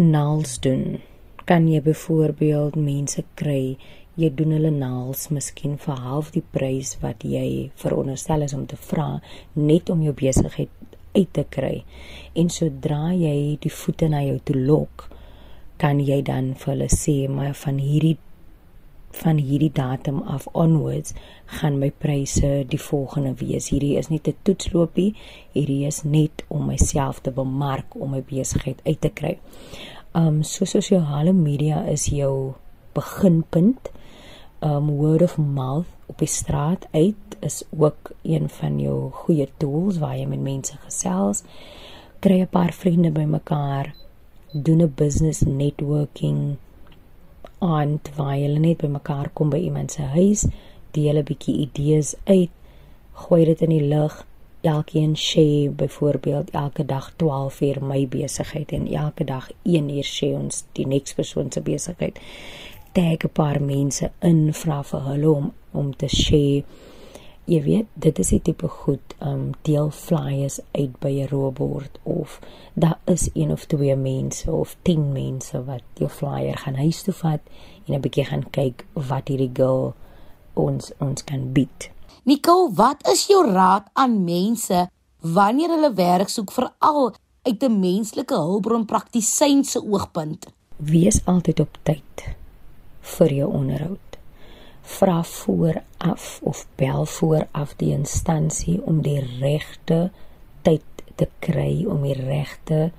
nails 0.00 0.58
doen, 0.60 1.00
kan 1.44 1.66
jy 1.68 1.80
byvoorbeeld 1.84 2.76
mense 2.76 3.24
kry 3.36 3.76
jy 4.20 4.28
doen 4.36 4.52
hulle 4.56 4.70
nails 4.74 5.28
miskien 5.32 5.76
vir 5.80 6.00
half 6.04 6.32
die 6.34 6.44
prys 6.56 6.96
wat 7.04 7.24
jy 7.24 7.70
veronderstel 7.80 8.44
is 8.46 8.54
om 8.56 8.66
te 8.68 8.78
vra 8.90 9.20
net 9.54 9.90
om 9.92 10.02
jou 10.04 10.12
besigheid 10.16 10.89
uit 11.14 11.32
te 11.32 11.44
kry. 11.48 11.84
En 12.34 12.48
sodra 12.48 13.12
jy 13.12 13.58
die 13.62 13.72
voete 13.72 14.08
na 14.08 14.22
jou 14.22 14.38
toe 14.44 14.56
lok, 14.56 15.08
kan 15.80 16.00
jy 16.00 16.20
dan 16.22 16.54
vir 16.54 16.74
hulle 16.74 16.90
sê 16.92 17.24
maar 17.28 17.54
van 17.54 17.78
hierdie 17.80 18.18
van 19.10 19.40
hierdie 19.42 19.72
datum 19.74 20.20
af 20.22 20.46
onwards 20.52 21.14
gaan 21.58 21.78
my 21.80 21.90
pryse 21.90 22.50
die 22.70 22.78
volgende 22.78 23.34
wees. 23.40 23.70
Hierdie 23.72 23.96
is 23.98 24.08
nie 24.08 24.20
'n 24.24 24.34
toetsloopie, 24.42 25.14
hierdie 25.52 25.86
is 25.86 26.02
net 26.04 26.44
om 26.48 26.66
myself 26.66 27.20
te 27.20 27.30
bemark 27.30 27.94
om 27.94 28.10
my 28.10 28.22
besigheid 28.22 28.80
uit 28.86 29.00
te 29.00 29.08
kry. 29.08 29.38
Um 30.14 30.42
so 30.42 30.64
sosiale 30.64 31.32
media 31.32 31.84
is 31.86 32.06
jou 32.06 32.54
beginpunt. 32.94 33.90
Um 34.60 34.90
word 34.98 35.22
of 35.22 35.38
mouth 35.38 35.88
op 36.06 36.18
die 36.18 36.28
straat 36.28 36.86
uit 36.92 37.36
is 37.40 37.62
ook 37.78 38.10
een 38.22 38.48
van 38.48 38.80
jou 38.80 39.10
goeie 39.10 39.48
tools 39.56 39.98
waar 39.98 40.18
jy 40.18 40.26
met 40.28 40.42
mense 40.44 40.76
gesels. 40.84 41.42
Kry 42.20 42.40
'n 42.40 42.48
paar 42.48 42.72
vriende 42.72 43.10
bymekaar, 43.10 43.94
doen 44.52 44.82
'n 44.82 44.92
business 44.94 45.40
networking 45.40 46.56
aand 47.58 48.10
waar 48.16 48.36
jy 48.36 48.58
net 48.58 48.76
bymekaar 48.76 49.30
kom 49.32 49.50
by 49.50 49.56
iemand 49.56 49.92
se 49.92 50.02
huis, 50.02 50.46
deel 50.90 51.16
'n 51.16 51.24
bietjie 51.24 51.56
idees 51.66 52.14
uit, 52.24 52.50
gooi 53.12 53.44
dit 53.44 53.60
in 53.60 53.68
die 53.68 53.88
lug. 53.88 54.26
Elkeen 54.60 55.16
share 55.16 55.70
byvoorbeeld 55.70 56.50
elke 56.50 56.84
dag 56.86 57.12
12 57.16 57.60
uur 57.60 57.84
my 57.84 58.08
besigheid 58.08 58.72
en 58.72 58.92
elke 58.92 59.24
dag 59.24 59.50
1 59.62 59.88
uur 59.88 60.04
share 60.04 60.34
ons 60.34 60.64
die 60.72 60.86
next 60.86 61.14
persoon 61.14 61.52
se 61.52 61.60
besigheid. 61.60 62.20
Tag 62.92 63.24
'n 63.24 63.32
paar 63.32 63.60
mense 63.62 64.10
in, 64.18 64.52
vra 64.52 64.82
vir 64.82 65.00
hulle 65.00 65.30
om 65.30 65.52
om 65.72 65.96
te 65.96 66.08
share. 66.08 66.64
Jy 67.44 67.62
weet, 67.62 67.86
dit 67.94 68.18
is 68.18 68.28
die 68.28 68.40
tipe 68.42 68.68
goed, 68.68 69.14
um 69.22 69.52
deel 69.62 69.90
flyers 69.90 70.58
uit 70.72 70.98
by 70.98 71.12
'n 71.22 71.28
robot 71.30 71.98
of 72.02 72.40
daar 72.74 72.98
is 73.04 73.30
een 73.34 73.52
of 73.52 73.64
twee 73.64 73.96
mense 73.96 74.50
of 74.52 74.76
10 74.82 75.12
mense 75.12 75.64
wat 75.64 75.82
jou 75.94 76.10
flyer 76.10 76.56
gaan 76.56 76.74
huis 76.74 77.02
toe 77.02 77.14
vat 77.14 77.40
en 77.86 77.94
'n 77.94 78.00
bietjie 78.00 78.24
gaan 78.24 78.50
kyk 78.50 78.84
wat 78.94 79.28
hierdie 79.28 79.54
girl 79.54 79.94
ons 80.54 80.92
ons 80.98 81.24
kan 81.24 81.52
bied. 81.52 81.90
Nicole, 82.24 82.74
wat 82.74 83.08
is 83.08 83.26
jou 83.26 83.52
raad 83.52 83.86
aan 83.92 84.24
mense 84.24 84.90
wanneer 85.20 85.68
hulle 85.68 85.94
werk 85.94 86.28
soek 86.28 86.52
veral 86.52 87.14
uit 87.42 87.62
'n 87.62 87.80
menslike 87.80 88.34
hulpbron 88.34 88.84
praktisyn 88.84 89.64
se 89.64 89.78
oogpunt? 89.82 90.46
Wees 90.76 91.20
altyd 91.24 91.60
op 91.60 91.78
tyd 91.82 92.38
vir 93.00 93.32
jou 93.40 93.50
onderhoud 93.62 94.10
vra 94.90 95.22
vooraf 95.22 96.40
of 96.42 96.66
bel 96.76 97.06
vooraf 97.06 97.74
die 97.76 97.92
instansie 97.94 98.80
om 98.82 99.02
die 99.02 99.20
regte 99.40 100.10
tyd 100.66 101.04
te 101.20 101.28
kry 101.44 101.84
om 101.88 102.02
die 102.04 102.16
regte 102.16 102.90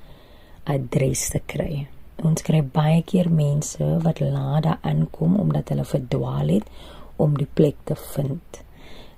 adres 0.64 1.28
te 1.34 1.42
kry. 1.54 1.88
Ons 2.22 2.46
kry 2.46 2.62
baie 2.62 3.02
keer 3.12 3.32
mense 3.34 3.86
wat 4.06 4.22
daar 4.22 4.78
aankom 4.82 5.40
omdat 5.42 5.74
hulle 5.74 5.86
verdwaal 5.86 6.54
het 6.54 6.68
om 7.22 7.38
die 7.38 7.50
plek 7.60 7.78
te 7.90 7.98
vind. 8.14 8.62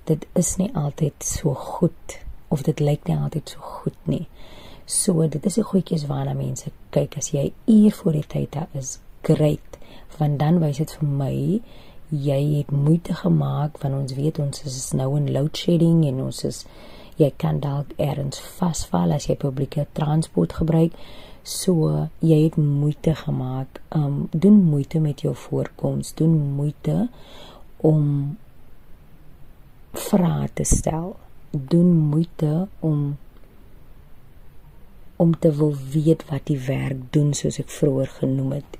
Dit 0.08 0.26
is 0.34 0.56
nie 0.60 0.70
altyd 0.74 1.24
so 1.24 1.54
goed 1.54 2.18
of 2.48 2.64
dit 2.64 2.80
lyk 2.80 3.08
nie 3.08 3.16
altyd 3.16 3.54
so 3.54 3.60
goed 3.60 4.08
nie. 4.08 4.26
So 4.86 5.28
dit 5.28 5.46
is 5.46 5.60
die 5.60 5.64
goedjies 5.64 6.08
waarna 6.08 6.34
mense 6.36 6.72
kyk 6.96 7.18
as 7.20 7.30
jy 7.32 7.50
uur 7.70 7.92
voor 8.00 8.18
die 8.18 8.28
tyd 8.36 8.52
daar 8.56 8.80
is. 8.80 8.98
Great, 9.24 9.73
want 10.18 10.38
dan 10.38 10.60
wys 10.62 10.80
dit 10.82 10.96
vir 10.98 11.08
my 11.08 11.34
jy 12.10 12.40
het 12.58 12.70
moeite 12.70 13.14
gemaak 13.14 13.78
want 13.82 13.94
ons 13.94 14.14
weet 14.14 14.38
ons 14.38 14.64
is 14.68 14.92
nou 14.92 15.14
in 15.18 15.32
load 15.32 15.56
shedding 15.56 16.04
en 16.06 16.20
ons 16.28 16.44
is 16.44 16.64
jy 17.18 17.30
kan 17.38 17.60
dalk 17.62 17.94
ergens 18.02 18.40
vasval 18.58 19.14
as 19.14 19.28
jy 19.28 19.36
publieke 19.38 19.86
transport 19.94 20.56
gebruik. 20.58 20.94
So 21.44 22.08
jy 22.24 22.38
het 22.46 22.56
moeite 22.56 23.14
gemaak 23.14 23.80
um 23.94 24.28
doen 24.32 24.62
moeite 24.64 25.00
met 25.00 25.20
jou 25.20 25.34
voorkoms 25.36 26.14
doen 26.18 26.34
moeite 26.56 27.08
om 27.84 28.36
vrae 29.92 30.48
te 30.54 30.64
stel 30.64 31.14
doen 31.50 31.92
moeite 32.10 32.66
om 32.80 33.16
om 35.16 35.36
te 35.38 35.52
wil 35.54 35.76
weet 35.92 36.24
wat 36.30 36.48
die 36.50 36.58
werk 36.58 37.04
doen 37.14 37.34
soos 37.36 37.60
ek 37.62 37.70
vroeër 37.70 38.10
genoem 38.18 38.56
het 38.56 38.78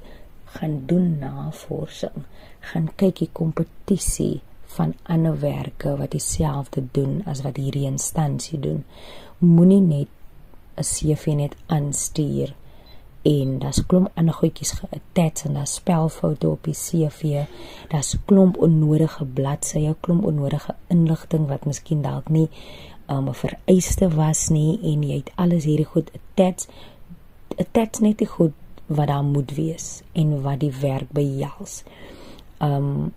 gaan 0.56 0.82
doen 0.86 1.18
navorsing, 1.18 2.24
gaan 2.72 2.90
kyk 3.00 3.22
die 3.22 3.30
kompetisie 3.32 4.40
van 4.76 4.94
ander 5.02 5.38
werke 5.40 5.96
wat 6.00 6.14
dieselfde 6.14 6.82
doen 6.96 7.22
as 7.30 7.42
wat 7.46 7.60
hierdie 7.60 7.86
instansie 7.86 8.58
doen. 8.60 8.84
Moenie 9.38 9.80
net 9.80 10.08
'n 10.76 10.82
CV 10.82 11.34
net 11.34 11.54
aanstuur 11.66 12.54
en 13.22 13.58
daar's 13.58 13.86
klomp 13.86 14.10
ander 14.14 14.34
goedjies 14.34 14.72
geattach 14.80 15.44
en 15.46 15.54
daar's 15.54 15.74
spelfoute 15.74 16.48
op 16.48 16.64
die 16.64 16.74
CV. 16.74 17.46
Daar's 17.88 18.16
klomp 18.24 18.56
onnodige 18.56 19.24
bladsye, 19.24 19.96
klomp 20.00 20.24
onnodige 20.24 20.74
inligting 20.88 21.46
wat 21.48 21.64
miskien 21.64 22.02
dalk 22.02 22.28
nie 22.28 22.48
um, 23.08 23.28
'n 23.28 23.34
vereiste 23.34 24.08
was 24.08 24.48
nie 24.48 24.78
en 24.82 25.02
jy 25.02 25.16
het 25.16 25.32
alles 25.34 25.64
hierdie 25.64 25.88
goed 25.92 26.10
attach 26.18 26.66
attach 27.58 28.00
net 28.00 28.18
die 28.18 28.28
goed 28.28 28.52
wat 28.86 29.08
daar 29.08 29.24
moet 29.24 29.54
wees 29.54 30.02
en 30.12 30.42
wat 30.42 30.60
die 30.60 30.72
werk 30.80 31.10
behels. 31.10 31.82
Um 32.60 33.12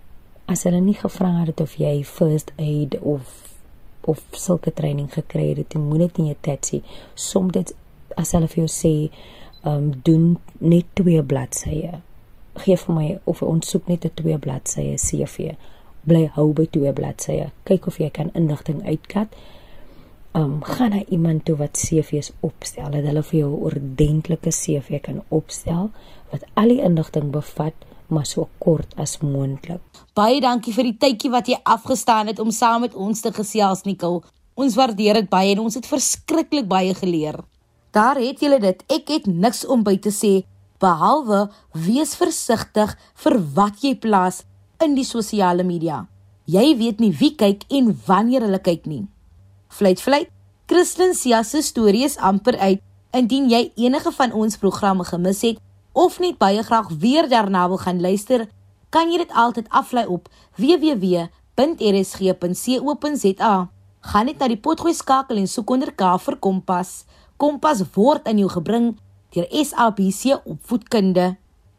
as 0.47 0.63
hulle 0.63 0.80
nie 0.80 0.95
gevra 0.95 1.43
het 1.43 1.60
of 1.60 1.73
jy 1.75 2.03
first 2.08 2.53
aid 2.56 2.99
of 2.99 3.43
of 4.08 4.21
sulke 4.32 4.71
training 4.71 5.10
gekry 5.12 5.49
het, 5.58 5.73
jy 5.75 5.82
moet 5.84 6.06
dit 6.06 6.21
in 6.23 6.30
jou 6.32 6.38
tetsie. 6.41 6.84
Soms 7.19 7.51
dit 7.51 7.73
as 8.15 8.32
hulle 8.32 8.47
vir 8.47 8.63
jou 8.63 8.71
sê 8.71 8.93
um 9.67 9.91
doen 10.08 10.38
net 10.60 10.88
twee 10.95 11.23
bladsye. 11.23 11.99
Geef 12.63 12.88
vir 12.88 12.95
my 12.95 13.08
of 13.27 13.43
ons 13.43 13.67
soek 13.67 13.88
net 13.91 14.06
'n 14.06 14.15
twee 14.15 14.38
bladsye 14.38 14.95
CV. 14.95 15.58
Bly 16.08 16.30
hou 16.38 16.53
by 16.53 16.65
twee 16.71 16.93
bladsye. 16.93 17.51
Kyk 17.65 17.88
of 17.88 17.99
jy 17.99 18.10
kan 18.10 18.32
inligting 18.34 18.86
uitkat 18.88 19.27
um, 20.38 20.63
gaan 20.63 20.89
na 20.89 21.04
iemand 21.10 21.45
toe 21.45 21.56
wat 21.56 21.78
CV's 21.78 22.32
opstel 22.39 22.91
dat 22.93 23.06
hulle 23.10 23.23
vir 23.23 23.39
jou 23.39 23.52
'n 23.52 23.63
ordentlike 23.69 24.52
CV 24.52 25.02
kan 25.02 25.21
opstel 25.28 25.91
wat 26.32 26.43
al 26.54 26.67
die 26.67 26.82
inligting 26.82 27.32
bevat 27.32 27.73
maar 28.08 28.26
so 28.26 28.47
kort 28.58 28.93
as 28.95 29.17
moontlik. 29.19 29.82
Baie 30.13 30.41
dankie 30.41 30.73
vir 30.73 30.84
die 30.84 30.97
tydjie 30.97 31.32
wat 31.32 31.47
jy 31.47 31.58
afgestaan 31.63 32.28
het 32.28 32.39
om 32.39 32.52
saam 32.52 32.82
met 32.82 32.95
ons 32.95 33.21
te 33.21 33.32
gesels 33.32 33.84
Nicole. 33.84 34.21
Ons 34.56 34.76
waardeer 34.76 35.13
dit 35.13 35.30
baie 35.30 35.52
en 35.52 35.60
ons 35.60 35.76
het 35.76 35.86
verskriklik 35.86 36.67
baie 36.67 36.93
geleer. 36.93 37.43
Daar 37.91 38.15
het 38.15 38.39
julle 38.39 38.60
dit. 38.60 38.84
Ek 38.88 39.08
het 39.08 39.26
niks 39.28 39.65
om 39.65 39.84
by 39.84 39.97
te 39.97 40.10
sê 40.10 40.45
behalwe 40.80 41.50
wees 41.73 42.15
versigtig 42.15 42.97
vir 43.15 43.39
wat 43.54 43.84
jy 43.84 43.95
plaas 43.95 44.43
in 44.84 44.95
die 44.95 45.06
sosiale 45.06 45.63
media. 45.63 46.08
Jy 46.45 46.78
weet 46.78 47.00
nie 47.00 47.12
wie 47.12 47.36
kyk 47.36 47.65
en 47.69 47.91
wanneer 48.08 48.41
hulle 48.41 48.60
kyk 48.60 48.86
nie. 48.86 49.08
Fluit 49.67 50.01
fluit. 50.01 50.30
Christlyn 50.67 51.13
Sia 51.15 51.43
se 51.43 51.62
storie 51.62 52.03
is 52.03 52.17
amper 52.17 52.58
uit. 52.60 52.82
Indien 53.15 53.49
jy 53.49 53.71
enige 53.80 54.12
van 54.12 54.34
ons 54.36 54.58
programme 54.60 55.03
gemis 55.08 55.41
het 55.47 55.58
of 55.97 56.19
net 56.19 56.38
baie 56.38 56.63
graag 56.63 56.89
weer 57.01 57.30
daarna 57.30 57.67
wil 57.71 57.80
gaan 57.82 58.01
luister, 58.03 58.47
kan 58.93 59.10
jy 59.12 59.17
dit 59.23 59.32
altyd 59.32 59.65
aflaai 59.69 60.06
op 60.12 60.30
www.rsg.co.za. 60.60 61.27
Gaan 64.12 64.25
net 64.30 64.38
na 64.39 64.47
die 64.51 64.60
potgooi 64.60 64.93
skakel 64.93 65.38
en 65.41 65.47
soek 65.47 65.69
onder 65.73 65.91
K 65.95 66.01
vir 66.25 66.36
Kompas. 66.43 67.06
Kompas 67.39 67.82
word 67.95 68.27
aan 68.27 68.38
jou 68.43 68.49
gebring 68.51 68.99
deur 69.34 69.47
SABC 69.49 70.38
Opvoedkunde. 70.43 71.36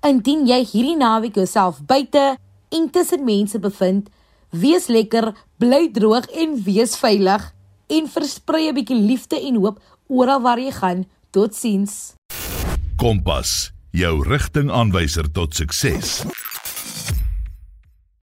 Indien 0.07 0.47
jy 0.49 0.65
hierdie 0.73 0.97
naweek 0.97 1.37
jouself 1.39 1.79
buite 1.87 2.37
en 2.73 2.91
tussen 2.91 3.25
mense 3.25 3.59
bevind, 3.61 4.09
wees 4.51 4.89
lekker, 4.89 5.35
bly 5.61 5.93
droog 5.93 6.27
en 6.33 6.57
wees 6.65 6.97
veilig 6.97 7.53
en 7.89 8.09
versprei 8.09 8.69
'n 8.69 8.75
bietjie 8.75 8.97
liefde 8.97 9.37
en 9.41 9.57
hoop 9.57 9.81
oral 10.07 10.41
waar 10.41 10.59
jy 10.59 10.73
gaan. 10.73 11.07
Totsiens. 11.31 12.15
Kompas, 12.97 13.73
jou 13.91 14.25
rigtingaanwyser 14.25 15.31
tot 15.33 15.55
sukses. 15.55 16.25